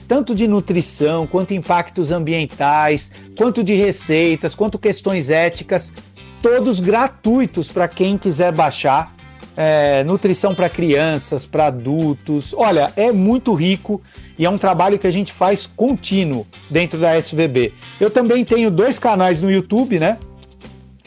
tanto 0.08 0.36
de 0.36 0.48
nutrição, 0.48 1.26
quanto 1.26 1.54
impactos 1.54 2.12
ambientais, 2.12 3.12
quanto 3.38 3.64
de 3.64 3.74
receitas, 3.74 4.54
quanto 4.54 4.78
questões 4.78 5.30
éticas, 5.30 5.94
todos 6.42 6.82
gratuitos 6.82 7.70
para 7.70 7.88
quem 7.88 8.18
quiser 8.18 8.52
baixar 8.52 9.15
é, 9.56 10.04
nutrição 10.04 10.54
para 10.54 10.70
crianças, 10.70 11.46
para 11.46 11.68
adultos. 11.68 12.54
Olha, 12.54 12.92
é 12.96 13.12
muito 13.12 13.54
rico 13.54 14.02
e 14.38 14.46
é 14.46 14.50
um 14.50 14.58
trabalho 14.58 15.00
que 15.00 15.08
a 15.08 15.12
gente 15.12 15.32
faz 15.32 15.66
contínuo 15.66 16.46
dentro 16.70 17.00
da 17.00 17.16
SVB. 17.18 17.74
Eu 18.00 18.10
também 18.10 18.44
tenho 18.44 18.70
dois 18.70 19.00
canais 19.00 19.42
no 19.42 19.52
YouTube, 19.52 20.00
né? 20.00 20.18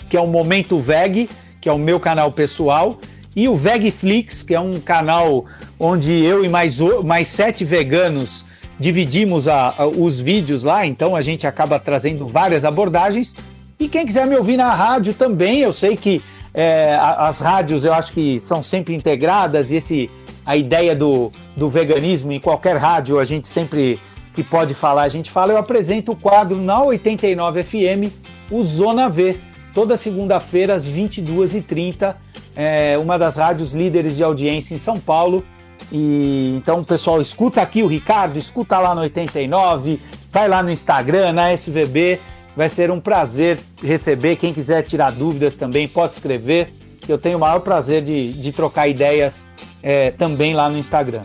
Que 0.08 0.16
é 0.16 0.20
o 0.20 0.26
Momento 0.26 0.78
Veg, 0.78 1.28
que 1.60 1.68
é 1.68 1.72
o 1.72 1.78
meu 1.78 2.00
canal 2.00 2.32
pessoal, 2.32 2.98
e 3.36 3.48
o 3.48 3.54
Vegflix, 3.54 4.42
que 4.42 4.54
é 4.54 4.60
um 4.60 4.80
canal 4.80 5.44
onde 5.78 6.12
eu 6.12 6.44
e 6.44 6.48
mais, 6.48 6.78
mais 7.04 7.28
sete 7.28 7.64
veganos 7.64 8.44
dividimos 8.78 9.48
a, 9.48 9.74
a, 9.76 9.86
os 9.86 10.20
vídeos 10.20 10.62
lá, 10.62 10.86
então 10.86 11.16
a 11.16 11.22
gente 11.22 11.46
acaba 11.46 11.78
trazendo 11.78 12.26
várias 12.26 12.64
abordagens. 12.64 13.34
E 13.78 13.88
quem 13.88 14.06
quiser 14.06 14.26
me 14.26 14.36
ouvir 14.36 14.56
na 14.56 14.72
rádio 14.72 15.14
também, 15.14 15.60
eu 15.60 15.72
sei 15.72 15.96
que 15.96 16.22
é, 16.54 16.96
as 17.00 17.38
rádios 17.38 17.84
eu 17.84 17.92
acho 17.92 18.12
que 18.12 18.40
são 18.40 18.62
sempre 18.62 18.94
integradas 18.94 19.70
e 19.70 19.76
esse, 19.76 20.10
a 20.44 20.56
ideia 20.56 20.94
do, 20.94 21.30
do 21.56 21.68
veganismo 21.68 22.32
em 22.32 22.40
qualquer 22.40 22.76
rádio 22.76 23.18
a 23.18 23.24
gente 23.24 23.46
sempre 23.46 24.00
que 24.38 24.44
pode 24.44 24.72
falar, 24.72 25.02
a 25.02 25.08
gente 25.08 25.32
fala. 25.32 25.52
Eu 25.52 25.58
apresento 25.58 26.12
o 26.12 26.16
quadro 26.16 26.62
na 26.62 26.80
89 26.80 27.64
FM, 27.64 28.12
o 28.52 28.62
Zona 28.62 29.08
V, 29.08 29.36
toda 29.74 29.96
segunda-feira 29.96 30.74
às 30.74 30.86
22h30, 30.86 32.14
é, 32.54 32.96
uma 32.96 33.18
das 33.18 33.36
rádios 33.36 33.72
líderes 33.72 34.16
de 34.16 34.22
audiência 34.22 34.76
em 34.76 34.78
São 34.78 34.98
Paulo. 34.98 35.44
E 35.90 36.54
então, 36.56 36.84
pessoal, 36.84 37.20
escuta 37.20 37.60
aqui 37.60 37.82
o 37.82 37.88
Ricardo, 37.88 38.38
escuta 38.38 38.78
lá 38.78 38.94
no 38.94 39.00
89, 39.00 39.98
vai 40.30 40.48
lá 40.48 40.62
no 40.62 40.70
Instagram, 40.70 41.32
na 41.32 41.52
SVB 41.52 42.20
Vai 42.58 42.68
ser 42.68 42.90
um 42.90 42.98
prazer 43.00 43.60
receber. 43.80 44.34
Quem 44.34 44.52
quiser 44.52 44.82
tirar 44.82 45.12
dúvidas 45.12 45.56
também 45.56 45.86
pode 45.86 46.14
escrever. 46.14 46.72
Eu 47.08 47.16
tenho 47.16 47.36
o 47.36 47.40
maior 47.40 47.60
prazer 47.60 48.02
de, 48.02 48.32
de 48.32 48.50
trocar 48.50 48.88
ideias 48.88 49.46
é, 49.80 50.10
também 50.10 50.54
lá 50.54 50.68
no 50.68 50.76
Instagram. 50.76 51.22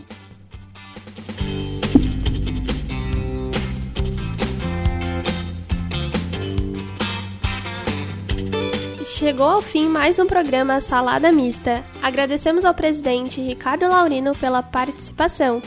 Chegou 9.04 9.46
ao 9.46 9.60
fim 9.60 9.88
mais 9.88 10.20
um 10.20 10.28
programa 10.28 10.80
Salada 10.80 11.32
Mista. 11.32 11.84
Agradecemos 12.00 12.64
ao 12.64 12.74
presidente 12.74 13.40
Ricardo 13.40 13.88
Laurino 13.88 14.36
pela 14.36 14.62
participação. 14.62 15.60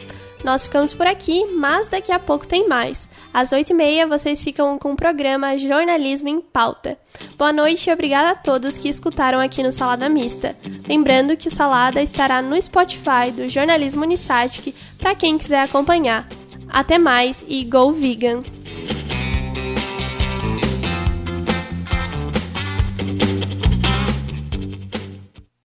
Nós 0.48 0.64
ficamos 0.64 0.94
por 0.94 1.06
aqui, 1.06 1.44
mas 1.44 1.90
daqui 1.90 2.10
a 2.10 2.18
pouco 2.18 2.48
tem 2.48 2.70
mais. 2.70 3.10
Às 3.34 3.50
8h30 3.50 4.08
vocês 4.08 4.42
ficam 4.42 4.80
com 4.80 4.94
o 4.94 4.96
programa 4.96 5.58
Jornalismo 5.58 6.30
em 6.30 6.40
Pauta. 6.40 6.98
Boa 7.38 7.52
noite 7.52 7.90
e 7.90 7.94
obrigada 7.94 8.30
a 8.30 8.36
todos 8.36 8.78
que 8.78 8.88
escutaram 8.88 9.42
aqui 9.42 9.62
no 9.62 9.74
Salada 9.74 10.08
Mista. 10.08 10.56
Lembrando 10.88 11.36
que 11.36 11.50
o 11.50 11.52
Salada 11.52 12.02
estará 12.02 12.42
no 12.42 12.60
Spotify 12.62 13.30
do 13.36 13.50
Jornalismo 13.50 14.04
Unisatic 14.04 14.74
para 14.98 15.14
quem 15.14 15.38
quiser 15.38 15.64
acompanhar. 15.64 16.26
Até 16.70 16.98
mais 16.98 17.44
e 17.46 17.66
Go 17.66 17.92
Vegan! 17.92 18.42